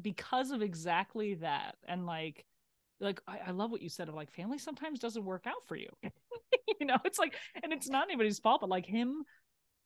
because 0.00 0.50
of 0.50 0.62
exactly 0.62 1.34
that 1.34 1.76
and 1.86 2.06
like 2.06 2.44
like 3.00 3.20
I, 3.26 3.40
I, 3.48 3.50
love 3.50 3.70
what 3.70 3.82
you 3.82 3.90
said 3.90 4.08
of 4.08 4.14
like 4.14 4.30
family 4.30 4.56
sometimes 4.56 4.98
doesn't 4.98 5.24
work 5.24 5.46
out 5.46 5.66
for 5.66 5.76
you. 5.76 5.88
You 6.80 6.86
know 6.86 6.96
it's 7.04 7.18
like 7.18 7.34
and 7.62 7.72
it's 7.72 7.88
not 7.88 8.08
anybody's 8.08 8.38
fault 8.38 8.60
but 8.60 8.70
like 8.70 8.84
him 8.84 9.22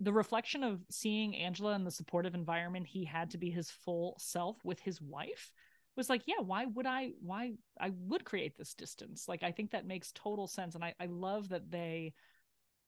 the 0.00 0.12
reflection 0.12 0.62
of 0.62 0.80
seeing 0.90 1.36
angela 1.36 1.74
in 1.74 1.84
the 1.84 1.90
supportive 1.90 2.34
environment 2.34 2.86
he 2.86 3.04
had 3.04 3.30
to 3.30 3.38
be 3.38 3.50
his 3.50 3.70
full 3.70 4.16
self 4.18 4.56
with 4.64 4.80
his 4.80 5.00
wife 5.00 5.52
was 5.98 6.08
like 6.08 6.22
yeah 6.26 6.40
why 6.40 6.64
would 6.64 6.86
i 6.86 7.10
why 7.20 7.52
i 7.80 7.90
would 8.06 8.24
create 8.24 8.56
this 8.56 8.72
distance? 8.72 9.28
Like 9.28 9.42
i 9.42 9.50
think 9.50 9.72
that 9.72 9.86
makes 9.86 10.12
total 10.12 10.46
sense 10.46 10.74
and 10.74 10.84
i, 10.84 10.94
I 10.98 11.06
love 11.06 11.50
that 11.50 11.70
they 11.70 12.14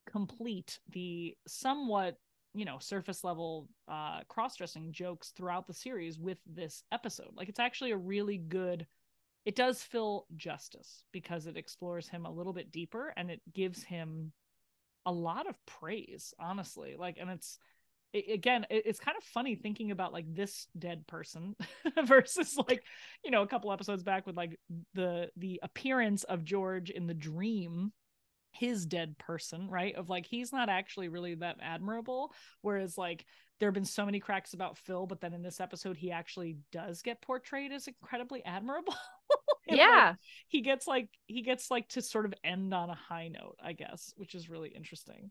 complete 0.09 0.79
the 0.90 1.37
somewhat 1.46 2.16
you 2.55 2.64
know 2.64 2.79
surface 2.79 3.23
level 3.23 3.68
uh 3.88 4.20
cross-dressing 4.29 4.92
jokes 4.92 5.33
throughout 5.37 5.66
the 5.66 5.75
series 5.75 6.18
with 6.18 6.38
this 6.46 6.83
episode. 6.90 7.33
Like 7.35 7.49
it's 7.49 7.61
actually 7.61 7.90
a 7.90 7.96
really 7.96 8.38
good 8.38 8.87
it 9.44 9.57
does 9.57 9.83
Phil 9.83 10.27
justice 10.37 11.05
because 11.12 11.46
it 11.46 11.57
explores 11.57 12.09
him 12.09 12.27
a 12.27 12.33
little 12.33 12.53
bit 12.53 12.70
deeper 12.70 13.12
and 13.16 13.31
it 13.31 13.40
gives 13.53 13.83
him 13.83 14.33
a 15.05 15.12
lot 15.12 15.49
of 15.49 15.57
praise 15.66 16.33
honestly. 16.38 16.94
Like 16.99 17.18
and 17.20 17.31
it's 17.31 17.59
it, 18.12 18.33
again 18.33 18.66
it, 18.70 18.85
it's 18.87 19.01
kind 19.01 19.16
of 19.16 19.25
funny 19.25 19.55
thinking 19.55 19.90
about 19.90 20.12
like 20.12 20.27
this 20.35 20.66
dead 20.79 21.07
person 21.07 21.55
versus 22.05 22.57
like 22.68 22.83
you 23.25 23.31
know 23.31 23.42
a 23.42 23.46
couple 23.46 23.73
episodes 23.73 24.03
back 24.03 24.27
with 24.27 24.37
like 24.37 24.59
the 24.94 25.29
the 25.37 25.61
appearance 25.62 26.25
of 26.25 26.44
george 26.44 26.90
in 26.90 27.07
the 27.07 27.14
dream 27.14 27.92
his 28.53 28.87
dead 28.87 29.16
person, 29.18 29.68
right? 29.68 29.94
Of 29.94 30.09
like 30.09 30.27
he's 30.27 30.53
not 30.53 30.68
actually 30.68 31.09
really 31.09 31.35
that 31.37 31.57
admirable. 31.62 32.33
Whereas 32.62 32.99
like 32.99 33.25
there 33.59 33.68
have 33.68 33.75
been 33.75 33.85
so 33.85 34.05
many 34.05 34.20
cracks 34.20 34.55
about 34.55 34.79
Phil, 34.79 35.07
but 35.07 35.20
then 35.20 35.33
in 35.33 35.42
this 35.42 35.61
episode 35.61 35.96
he 35.96 36.11
actually 36.11 36.57
does 36.73 37.03
get 37.03 37.23
portrayed 37.23 37.73
as 37.73 37.87
incredibly 37.87 38.44
admirable. 38.44 38.94
yeah. 39.68 40.09
Like, 40.09 40.16
he 40.49 40.62
gets 40.62 40.87
like 40.87 41.09
he 41.27 41.42
gets 41.42 41.70
like 41.70 41.88
to 41.90 42.03
sort 42.03 42.27
of 42.27 42.35
end 42.42 42.75
on 42.75 42.90
a 42.90 42.94
high 42.94 43.29
note, 43.29 43.57
I 43.62 43.73
guess, 43.73 44.12
which 44.16 44.35
is 44.35 44.51
really 44.51 44.70
interesting. 44.70 45.31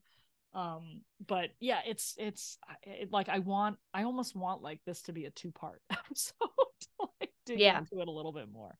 Um, 0.53 1.01
but 1.25 1.49
yeah, 1.59 1.79
it's 1.85 2.15
it's 2.17 2.57
it, 2.83 3.11
like 3.11 3.29
I 3.29 3.39
want 3.39 3.77
I 3.93 4.03
almost 4.03 4.35
want 4.35 4.61
like 4.61 4.79
this 4.85 5.03
to 5.03 5.13
be 5.13 5.25
a 5.25 5.31
two 5.31 5.51
part 5.51 5.81
episode 5.89 6.33
to 6.39 7.09
like 7.19 7.31
dig 7.45 7.59
yeah. 7.59 7.77
into 7.77 7.99
it 7.99 8.07
a 8.07 8.11
little 8.11 8.33
bit 8.33 8.51
more. 8.51 8.75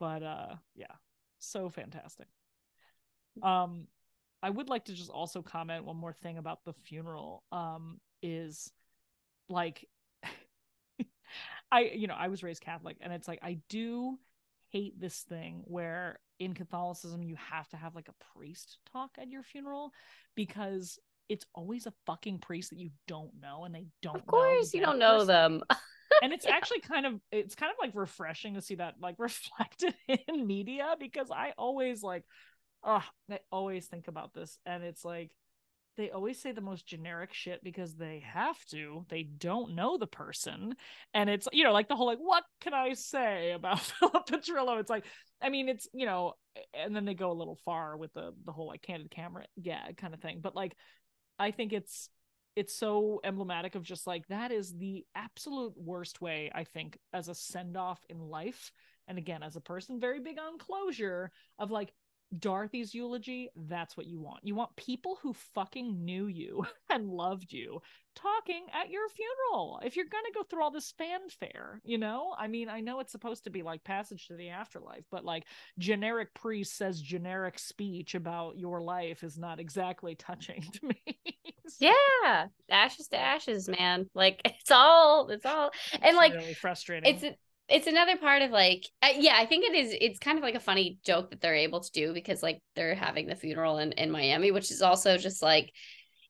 But 0.00 0.22
uh 0.22 0.54
yeah, 0.74 0.86
so 1.38 1.68
fantastic. 1.68 2.26
Um, 3.42 3.86
I 4.42 4.50
would 4.50 4.68
like 4.68 4.86
to 4.86 4.92
just 4.92 5.10
also 5.10 5.42
comment 5.42 5.84
one 5.84 5.96
more 5.96 6.12
thing 6.12 6.38
about 6.38 6.64
the 6.64 6.72
funeral. 6.72 7.44
Um, 7.50 7.98
is 8.22 8.70
like, 9.48 9.86
I 11.72 11.80
you 11.94 12.06
know 12.06 12.14
I 12.14 12.28
was 12.28 12.42
raised 12.42 12.62
Catholic, 12.62 12.98
and 13.00 13.12
it's 13.12 13.28
like 13.28 13.40
I 13.42 13.58
do 13.68 14.18
hate 14.70 15.00
this 15.00 15.20
thing 15.20 15.62
where 15.64 16.18
in 16.38 16.54
Catholicism 16.54 17.22
you 17.22 17.36
have 17.36 17.68
to 17.68 17.76
have 17.76 17.94
like 17.94 18.08
a 18.08 18.38
priest 18.38 18.78
talk 18.92 19.10
at 19.18 19.28
your 19.28 19.42
funeral 19.42 19.92
because 20.34 20.98
it's 21.28 21.46
always 21.54 21.86
a 21.86 21.92
fucking 22.06 22.38
priest 22.38 22.70
that 22.70 22.78
you 22.78 22.90
don't 23.06 23.32
know 23.40 23.64
and 23.64 23.74
they 23.74 23.86
don't 24.02 24.16
of 24.16 24.26
course 24.26 24.74
you 24.74 24.80
don't 24.80 24.98
know 24.98 25.18
person. 25.18 25.26
them 25.28 25.62
and 26.22 26.32
it's 26.32 26.44
yeah. 26.46 26.54
actually 26.54 26.80
kind 26.80 27.06
of 27.06 27.20
it's 27.32 27.54
kind 27.54 27.70
of 27.70 27.76
like 27.80 27.94
refreshing 27.94 28.54
to 28.54 28.60
see 28.60 28.74
that 28.74 28.94
like 29.00 29.14
reflected 29.18 29.94
in 30.08 30.46
media 30.46 30.96
because 30.98 31.30
i 31.30 31.52
always 31.56 32.02
like 32.02 32.24
oh, 32.84 33.02
I 33.30 33.38
always 33.50 33.86
think 33.86 34.08
about 34.08 34.34
this, 34.34 34.58
and 34.66 34.82
it's 34.82 35.04
like 35.04 35.30
they 35.96 36.10
always 36.10 36.40
say 36.40 36.52
the 36.52 36.60
most 36.60 36.86
generic 36.86 37.32
shit 37.32 37.62
because 37.62 37.94
they 37.94 38.22
have 38.26 38.62
to. 38.66 39.04
They 39.08 39.22
don't 39.22 39.74
know 39.74 39.96
the 39.96 40.06
person, 40.06 40.74
and 41.12 41.30
it's 41.30 41.48
you 41.52 41.64
know 41.64 41.72
like 41.72 41.88
the 41.88 41.96
whole 41.96 42.06
like 42.06 42.18
what 42.18 42.44
can 42.60 42.74
I 42.74 42.94
say 42.94 43.52
about 43.52 43.80
Philip 44.00 44.26
Petrillo? 44.26 44.80
It's 44.80 44.90
like 44.90 45.04
I 45.42 45.48
mean 45.48 45.68
it's 45.68 45.88
you 45.92 46.06
know, 46.06 46.34
and 46.74 46.94
then 46.94 47.04
they 47.04 47.14
go 47.14 47.30
a 47.30 47.32
little 47.32 47.58
far 47.64 47.96
with 47.96 48.12
the 48.12 48.32
the 48.44 48.52
whole 48.52 48.66
like 48.66 48.82
candid 48.82 49.10
camera 49.10 49.44
yeah 49.56 49.90
kind 49.96 50.14
of 50.14 50.20
thing. 50.20 50.40
But 50.42 50.56
like 50.56 50.74
I 51.38 51.50
think 51.50 51.72
it's 51.72 52.08
it's 52.56 52.74
so 52.76 53.20
emblematic 53.24 53.74
of 53.74 53.82
just 53.82 54.06
like 54.06 54.26
that 54.28 54.52
is 54.52 54.72
the 54.72 55.04
absolute 55.14 55.74
worst 55.76 56.20
way 56.20 56.50
I 56.54 56.64
think 56.64 56.98
as 57.12 57.28
a 57.28 57.34
send 57.34 57.76
off 57.76 58.00
in 58.08 58.18
life. 58.18 58.70
And 59.08 59.18
again, 59.18 59.42
as 59.42 59.56
a 59.56 59.60
person 59.60 60.00
very 60.00 60.20
big 60.20 60.38
on 60.38 60.58
closure 60.58 61.30
of 61.58 61.70
like 61.70 61.92
Dorothy's 62.38 62.94
eulogy, 62.94 63.50
that's 63.54 63.96
what 63.96 64.06
you 64.06 64.20
want. 64.20 64.40
You 64.42 64.54
want 64.54 64.76
people 64.76 65.18
who 65.22 65.32
fucking 65.54 66.04
knew 66.04 66.26
you 66.26 66.66
and 66.90 67.08
loved 67.08 67.52
you 67.52 67.80
talking 68.14 68.66
at 68.72 68.90
your 68.90 69.08
funeral. 69.08 69.80
If 69.84 69.96
you're 69.96 70.06
going 70.06 70.24
to 70.26 70.32
go 70.38 70.44
through 70.44 70.62
all 70.62 70.70
this 70.70 70.94
fanfare, 70.96 71.80
you 71.84 71.98
know? 71.98 72.34
I 72.38 72.46
mean, 72.46 72.68
I 72.68 72.80
know 72.80 73.00
it's 73.00 73.12
supposed 73.12 73.44
to 73.44 73.50
be 73.50 73.62
like 73.62 73.84
passage 73.84 74.28
to 74.28 74.34
the 74.34 74.50
afterlife, 74.50 75.04
but 75.10 75.24
like 75.24 75.44
generic 75.78 76.32
priest 76.34 76.76
says 76.76 77.00
generic 77.00 77.58
speech 77.58 78.14
about 78.14 78.56
your 78.56 78.80
life 78.80 79.22
is 79.22 79.38
not 79.38 79.60
exactly 79.60 80.14
touching 80.18 80.64
to 80.72 80.86
me. 80.86 81.16
yeah. 81.80 82.46
Ashes 82.70 83.08
to 83.08 83.18
ashes, 83.18 83.68
man. 83.68 84.08
Like 84.14 84.40
it's 84.44 84.70
all 84.70 85.28
it's 85.28 85.46
all 85.46 85.70
and 85.92 86.02
it's 86.04 86.16
like 86.16 86.34
really 86.34 86.54
frustrating. 86.54 87.14
it's 87.14 87.36
it's 87.68 87.86
another 87.86 88.16
part 88.16 88.42
of 88.42 88.50
like 88.50 88.84
uh, 89.02 89.08
yeah 89.16 89.34
i 89.36 89.46
think 89.46 89.64
it 89.64 89.74
is 89.74 89.94
it's 90.00 90.18
kind 90.18 90.38
of 90.38 90.44
like 90.44 90.54
a 90.54 90.60
funny 90.60 90.98
joke 91.04 91.30
that 91.30 91.40
they're 91.40 91.54
able 91.54 91.80
to 91.80 91.90
do 91.92 92.12
because 92.12 92.42
like 92.42 92.60
they're 92.76 92.94
having 92.94 93.26
the 93.26 93.36
funeral 93.36 93.78
in, 93.78 93.92
in 93.92 94.10
miami 94.10 94.50
which 94.50 94.70
is 94.70 94.82
also 94.82 95.16
just 95.16 95.42
like 95.42 95.72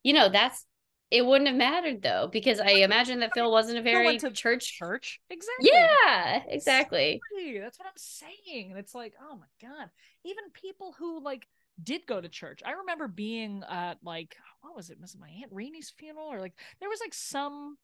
you 0.03 0.13
know 0.13 0.29
that's 0.29 0.65
it 1.11 1.25
wouldn't 1.25 1.49
have 1.49 1.57
mattered 1.57 2.03
though 2.03 2.29
because 2.33 2.61
i 2.61 2.71
imagine 2.71 3.21
that 3.21 3.33
phil 3.35 3.51
wasn't 3.51 3.77
a 3.77 3.83
very 3.83 4.19
to 4.19 4.31
church 4.31 4.75
church 4.79 5.21
exactly 5.31 5.71
yeah 5.73 6.43
exactly 6.49 7.21
Exactly. 7.35 7.61
That's 7.61 7.79
what 7.79 7.87
I'm 7.87 7.93
saying. 7.97 8.71
And 8.71 8.79
it's 8.79 8.95
like, 8.95 9.15
oh 9.21 9.37
my 9.37 9.47
God. 9.61 9.91
Even 10.25 10.45
people 10.53 10.95
who 10.99 11.23
like 11.23 11.47
did 11.83 12.07
go 12.07 12.21
to 12.21 12.29
church. 12.29 12.63
I 12.65 12.73
remember 12.73 13.09
being 13.09 13.63
at 13.69 13.99
like, 14.03 14.37
what 14.61 14.77
was 14.77 14.91
it? 14.91 15.01
Was 15.01 15.15
it 15.15 15.21
my 15.21 15.29
Aunt 15.43 15.53
Rainey's 15.53 15.93
funeral? 15.97 16.33
Or 16.33 16.41
like 16.41 16.55
there 16.81 16.89
was 16.89 17.01
like 17.01 17.15
some 17.15 17.77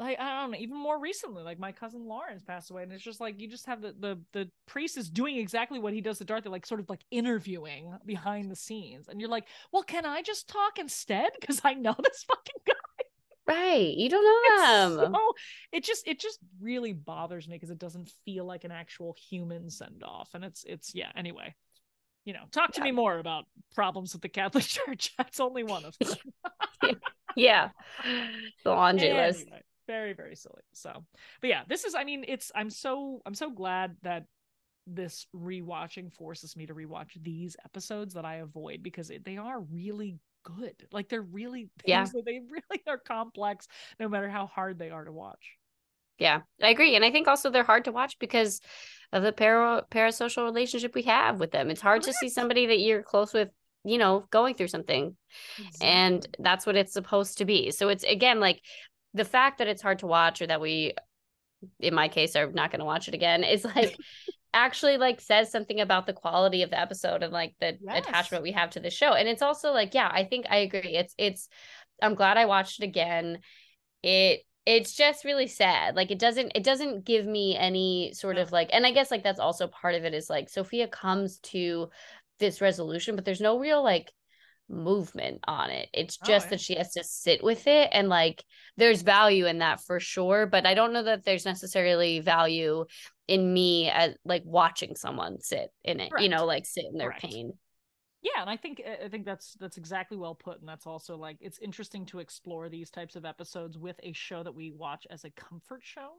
like 0.00 0.18
I 0.20 0.40
don't 0.42 0.52
know, 0.52 0.58
even 0.58 0.76
more 0.76 0.98
recently, 1.00 1.42
like 1.42 1.58
my 1.58 1.72
cousin 1.72 2.06
Lawrence 2.06 2.42
passed 2.42 2.70
away, 2.70 2.84
and 2.84 2.92
it's 2.92 3.02
just 3.02 3.20
like 3.20 3.40
you 3.40 3.48
just 3.48 3.66
have 3.66 3.80
the 3.82 3.94
the 3.98 4.18
the 4.32 4.50
priest 4.66 4.96
is 4.96 5.10
doing 5.10 5.36
exactly 5.38 5.78
what 5.78 5.92
he 5.92 6.00
does 6.00 6.18
to 6.18 6.24
Dorothy, 6.24 6.48
like 6.50 6.66
sort 6.66 6.80
of 6.80 6.88
like 6.88 7.00
interviewing 7.10 7.92
behind 8.06 8.50
the 8.50 8.56
scenes, 8.56 9.08
and 9.08 9.20
you're 9.20 9.30
like, 9.30 9.46
well, 9.72 9.82
can 9.82 10.06
I 10.06 10.22
just 10.22 10.48
talk 10.48 10.78
instead? 10.78 11.30
Because 11.40 11.60
I 11.64 11.74
know 11.74 11.94
this 12.02 12.24
fucking 12.24 12.62
guy. 12.66 12.74
right 13.46 13.94
you 13.96 14.08
don't 14.10 14.24
know 14.24 15.00
them 15.00 15.16
So 15.16 15.32
it 15.72 15.84
just 15.84 16.06
it 16.06 16.20
just 16.20 16.38
really 16.60 16.92
bothers 16.92 17.48
me 17.48 17.56
because 17.56 17.70
it 17.70 17.78
doesn't 17.78 18.10
feel 18.24 18.44
like 18.44 18.64
an 18.64 18.70
actual 18.72 19.14
human 19.30 19.70
send 19.70 20.02
off, 20.04 20.30
and 20.34 20.44
it's 20.44 20.64
it's 20.64 20.94
yeah. 20.94 21.10
Anyway, 21.16 21.54
you 22.24 22.34
know, 22.34 22.44
talk 22.52 22.72
to 22.74 22.80
Yeah. 22.80 22.84
me 22.84 22.92
more 22.92 23.18
about 23.18 23.46
problems 23.74 24.12
with 24.14 24.22
the 24.22 24.28
Catholic 24.30 24.64
Church. 24.66 25.14
That's 25.18 25.40
only 25.40 25.64
one 25.64 25.84
of 25.84 25.96
them. 26.00 26.16
yeah 27.36 27.70
the 28.64 28.70
laundry 28.70 29.12
list 29.12 29.46
Anyway, 29.46 29.62
very 29.88 30.12
very 30.12 30.36
silly. 30.36 30.62
So, 30.72 31.04
but 31.40 31.50
yeah, 31.50 31.62
this 31.68 31.82
is. 31.82 31.96
I 31.96 32.04
mean, 32.04 32.24
it's. 32.28 32.52
I'm 32.54 32.70
so 32.70 33.20
I'm 33.26 33.34
so 33.34 33.50
glad 33.50 33.96
that 34.02 34.26
this 34.86 35.26
rewatching 35.34 36.12
forces 36.12 36.56
me 36.56 36.66
to 36.66 36.74
rewatch 36.74 37.20
these 37.22 37.56
episodes 37.64 38.14
that 38.14 38.24
I 38.24 38.36
avoid 38.36 38.82
because 38.82 39.10
it, 39.10 39.24
they 39.24 39.36
are 39.36 39.60
really 39.60 40.18
good. 40.44 40.74
Like 40.92 41.08
they're 41.08 41.22
really 41.22 41.68
Yeah. 41.84 42.06
they 42.24 42.40
really 42.50 42.82
are 42.86 42.98
complex, 42.98 43.66
no 43.98 44.08
matter 44.08 44.28
how 44.28 44.46
hard 44.46 44.78
they 44.78 44.90
are 44.90 45.04
to 45.04 45.12
watch. 45.12 45.56
Yeah, 46.18 46.40
I 46.62 46.70
agree. 46.70 46.96
And 46.96 47.04
I 47.04 47.12
think 47.12 47.28
also 47.28 47.50
they're 47.50 47.62
hard 47.62 47.84
to 47.84 47.92
watch 47.92 48.18
because 48.18 48.60
of 49.12 49.22
the 49.22 49.32
para 49.32 49.84
parasocial 49.90 50.44
relationship 50.44 50.94
we 50.94 51.02
have 51.02 51.38
with 51.38 51.52
them. 51.52 51.70
It's 51.70 51.80
hard 51.80 52.02
to 52.02 52.12
see 52.12 52.28
somebody 52.28 52.66
that 52.66 52.80
you're 52.80 53.02
close 53.02 53.32
with, 53.32 53.50
you 53.84 53.98
know, 53.98 54.26
going 54.30 54.54
through 54.54 54.68
something. 54.68 55.16
And 55.80 56.26
that's 56.40 56.66
what 56.66 56.76
it's 56.76 56.92
supposed 56.92 57.38
to 57.38 57.44
be. 57.44 57.70
So 57.70 57.88
it's 57.88 58.02
again 58.02 58.40
like 58.40 58.60
the 59.18 59.24
fact 59.26 59.58
that 59.58 59.68
it's 59.68 59.82
hard 59.82 60.00
to 60.00 60.06
watch 60.06 60.42
or 60.42 60.46
that 60.46 60.60
we 60.62 60.94
in 61.80 61.94
my 61.94 62.08
case 62.08 62.36
are 62.36 62.50
not 62.52 62.70
going 62.70 62.78
to 62.80 62.84
watch 62.84 63.08
it 63.08 63.14
again 63.14 63.44
is 63.44 63.64
like 63.64 63.96
actually 64.54 64.96
like 64.96 65.20
says 65.20 65.50
something 65.50 65.80
about 65.80 66.06
the 66.06 66.12
quality 66.12 66.62
of 66.62 66.70
the 66.70 66.80
episode 66.80 67.22
and 67.22 67.32
like 67.32 67.54
the 67.60 67.76
Yes. 67.82 68.08
attachment 68.08 68.42
we 68.42 68.52
have 68.52 68.70
to 68.70 68.80
the 68.80 68.90
show. 68.90 69.12
And 69.12 69.28
it's 69.28 69.42
also 69.42 69.72
like 69.72 69.94
yeah, 69.94 70.10
I 70.12 70.24
think 70.24 70.46
I 70.50 70.58
agree. 70.58 70.96
It's 70.96 71.14
it's 71.18 71.48
I'm 72.02 72.14
glad 72.14 72.38
I 72.38 72.46
watched 72.46 72.80
it 72.80 72.84
again. 72.84 73.40
It 74.02 74.40
it's 74.66 74.94
just 74.94 75.24
really 75.24 75.46
sad. 75.48 75.96
Like 75.96 76.10
it 76.10 76.18
doesn't 76.18 76.52
it 76.54 76.62
doesn't 76.64 77.04
give 77.04 77.26
me 77.26 77.56
any 77.56 78.12
sort 78.14 78.38
of 78.38 78.52
like 78.52 78.70
and 78.72 78.86
I 78.86 78.92
guess 78.92 79.10
like 79.10 79.22
that's 79.24 79.40
also 79.40 79.66
part 79.66 79.94
of 79.94 80.04
it 80.04 80.14
is 80.14 80.30
like 80.30 80.48
Sophia 80.48 80.88
comes 80.88 81.38
to 81.40 81.88
this 82.38 82.60
resolution 82.60 83.16
but 83.16 83.24
there's 83.24 83.40
no 83.40 83.58
real 83.58 83.82
like 83.82 84.12
movement 84.68 85.40
on 85.46 85.70
it. 85.70 85.88
It's 85.92 86.18
Oh, 86.22 86.26
just 86.26 86.46
yeah. 86.46 86.50
that 86.50 86.60
she 86.60 86.74
has 86.76 86.92
to 86.92 87.04
sit 87.04 87.42
with 87.42 87.66
it 87.66 87.88
and 87.92 88.08
like 88.08 88.44
there's 88.76 89.02
value 89.02 89.46
in 89.46 89.58
that 89.58 89.80
for 89.82 90.00
sure, 90.00 90.46
but 90.46 90.66
I 90.66 90.74
don't 90.74 90.92
know 90.92 91.02
that 91.04 91.24
there's 91.24 91.44
necessarily 91.44 92.20
value 92.20 92.84
in 93.26 93.52
me 93.52 93.90
as 93.90 94.14
like 94.24 94.42
watching 94.44 94.96
someone 94.96 95.40
sit 95.40 95.70
in 95.84 96.00
it, 96.00 96.12
you 96.16 96.28
know, 96.28 96.44
like 96.46 96.66
sit 96.66 96.86
in 96.90 96.98
their 96.98 97.12
pain. 97.12 97.52
yeah 98.22 98.40
and 98.40 98.50
i 98.50 98.56
think 98.56 98.82
i 99.04 99.08
think 99.08 99.24
that's 99.24 99.54
that's 99.60 99.76
exactly 99.76 100.16
well 100.16 100.34
put 100.34 100.58
and 100.60 100.68
that's 100.68 100.86
also 100.86 101.16
like 101.16 101.36
it's 101.40 101.58
interesting 101.58 102.04
to 102.06 102.18
explore 102.18 102.68
these 102.68 102.90
types 102.90 103.14
of 103.16 103.24
episodes 103.24 103.78
with 103.78 103.98
a 104.02 104.12
show 104.12 104.42
that 104.42 104.54
we 104.54 104.70
watch 104.72 105.06
as 105.10 105.24
a 105.24 105.30
comfort 105.30 105.80
show 105.82 106.14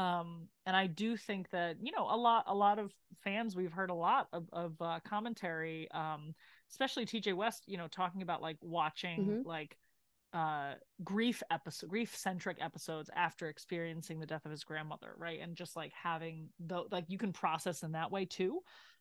um 0.00 0.46
and 0.66 0.76
i 0.76 0.86
do 0.86 1.16
think 1.16 1.48
that 1.50 1.76
you 1.82 1.92
know 1.92 2.06
a 2.10 2.16
lot 2.16 2.44
a 2.46 2.54
lot 2.54 2.78
of 2.78 2.92
fans 3.24 3.56
we've 3.56 3.72
heard 3.72 3.90
a 3.90 3.94
lot 3.94 4.28
of, 4.32 4.44
of 4.52 4.74
uh, 4.80 5.00
commentary 5.08 5.88
um 5.92 6.34
especially 6.70 7.04
tj 7.06 7.34
west 7.34 7.64
you 7.66 7.76
know 7.76 7.88
talking 7.88 8.22
about 8.22 8.40
like 8.42 8.56
watching 8.62 9.26
Mhm. 9.26 9.44
like 9.46 9.76
uh 10.32 10.74
grief 11.02 11.42
episode 11.50 11.90
grief 11.90 12.14
centric 12.16 12.58
episodes 12.60 13.10
after 13.14 13.48
experiencing 13.48 14.20
the 14.20 14.26
death 14.26 14.44
of 14.44 14.52
his 14.52 14.62
grandmother 14.64 15.12
right 15.16 15.40
and 15.40 15.56
just 15.56 15.74
like 15.74 15.92
having 15.92 16.48
the 16.60 16.84
like 16.92 17.04
you 17.08 17.18
can 17.18 17.32
process 17.32 17.82
in 17.82 17.92
that 17.92 18.12
way 18.12 18.24
too 18.26 18.60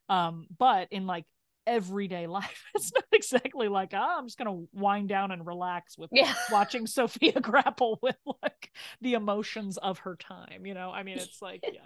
um 0.10 0.48
but 0.58 0.88
in 0.92 1.06
like 1.06 1.26
everyday 1.68 2.26
life 2.40 2.66
it's 2.74 2.92
not 2.96 3.04
exactly 3.12 3.68
like 3.68 3.94
oh, 3.94 4.16
i'm 4.18 4.26
just 4.26 4.40
gonna 4.40 4.64
wind 4.74 5.08
down 5.08 5.30
and 5.32 5.46
relax 5.46 6.00
with 6.00 6.10
Yeah. 6.12 6.34
watching 6.52 6.88
sophia 6.88 7.34
grapple 7.42 8.00
with 8.02 8.18
like 8.42 8.72
the 9.02 9.14
emotions 9.14 9.78
of 9.78 10.00
her 10.00 10.16
time 10.16 10.66
you 10.66 10.74
know 10.74 10.90
i 10.90 11.04
mean 11.04 11.20
it's 11.20 11.44
like 11.44 11.60
yeah 11.64 11.86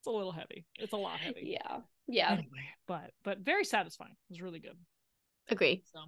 it's 0.00 0.06
a 0.06 0.10
little 0.10 0.32
heavy 0.32 0.64
it's 0.78 0.94
a 0.94 0.96
lot 0.96 1.18
heavy 1.18 1.58
Yeah. 1.60 1.80
Yeah. 2.08 2.32
anyway 2.32 2.64
but 2.88 3.10
but 3.22 3.40
very 3.40 3.64
satisfying 3.66 4.12
it 4.12 4.32
was 4.32 4.40
really 4.40 4.60
good 4.60 4.78
Agree. 5.48 5.82
so 5.92 6.00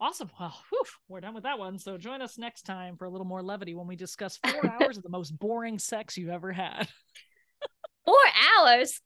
awesome 0.00 0.30
well 0.38 0.54
whew, 0.70 0.82
we're 1.08 1.20
done 1.20 1.34
with 1.34 1.42
that 1.44 1.58
one 1.58 1.78
so 1.78 1.98
join 1.98 2.22
us 2.22 2.38
next 2.38 2.62
time 2.62 2.96
for 2.96 3.04
a 3.04 3.10
little 3.10 3.26
more 3.26 3.42
levity 3.42 3.74
when 3.74 3.86
we 3.86 3.96
discuss 3.96 4.38
four 4.46 4.70
hours 4.70 4.96
of 4.96 5.02
the 5.02 5.08
most 5.10 5.30
boring 5.38 5.78
sex 5.78 6.16
you've 6.16 6.30
ever 6.30 6.52
had 6.52 6.88
Four 8.06 8.16
hours. 8.58 9.00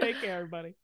take 0.00 0.20
care 0.20 0.36
everybody 0.36 0.74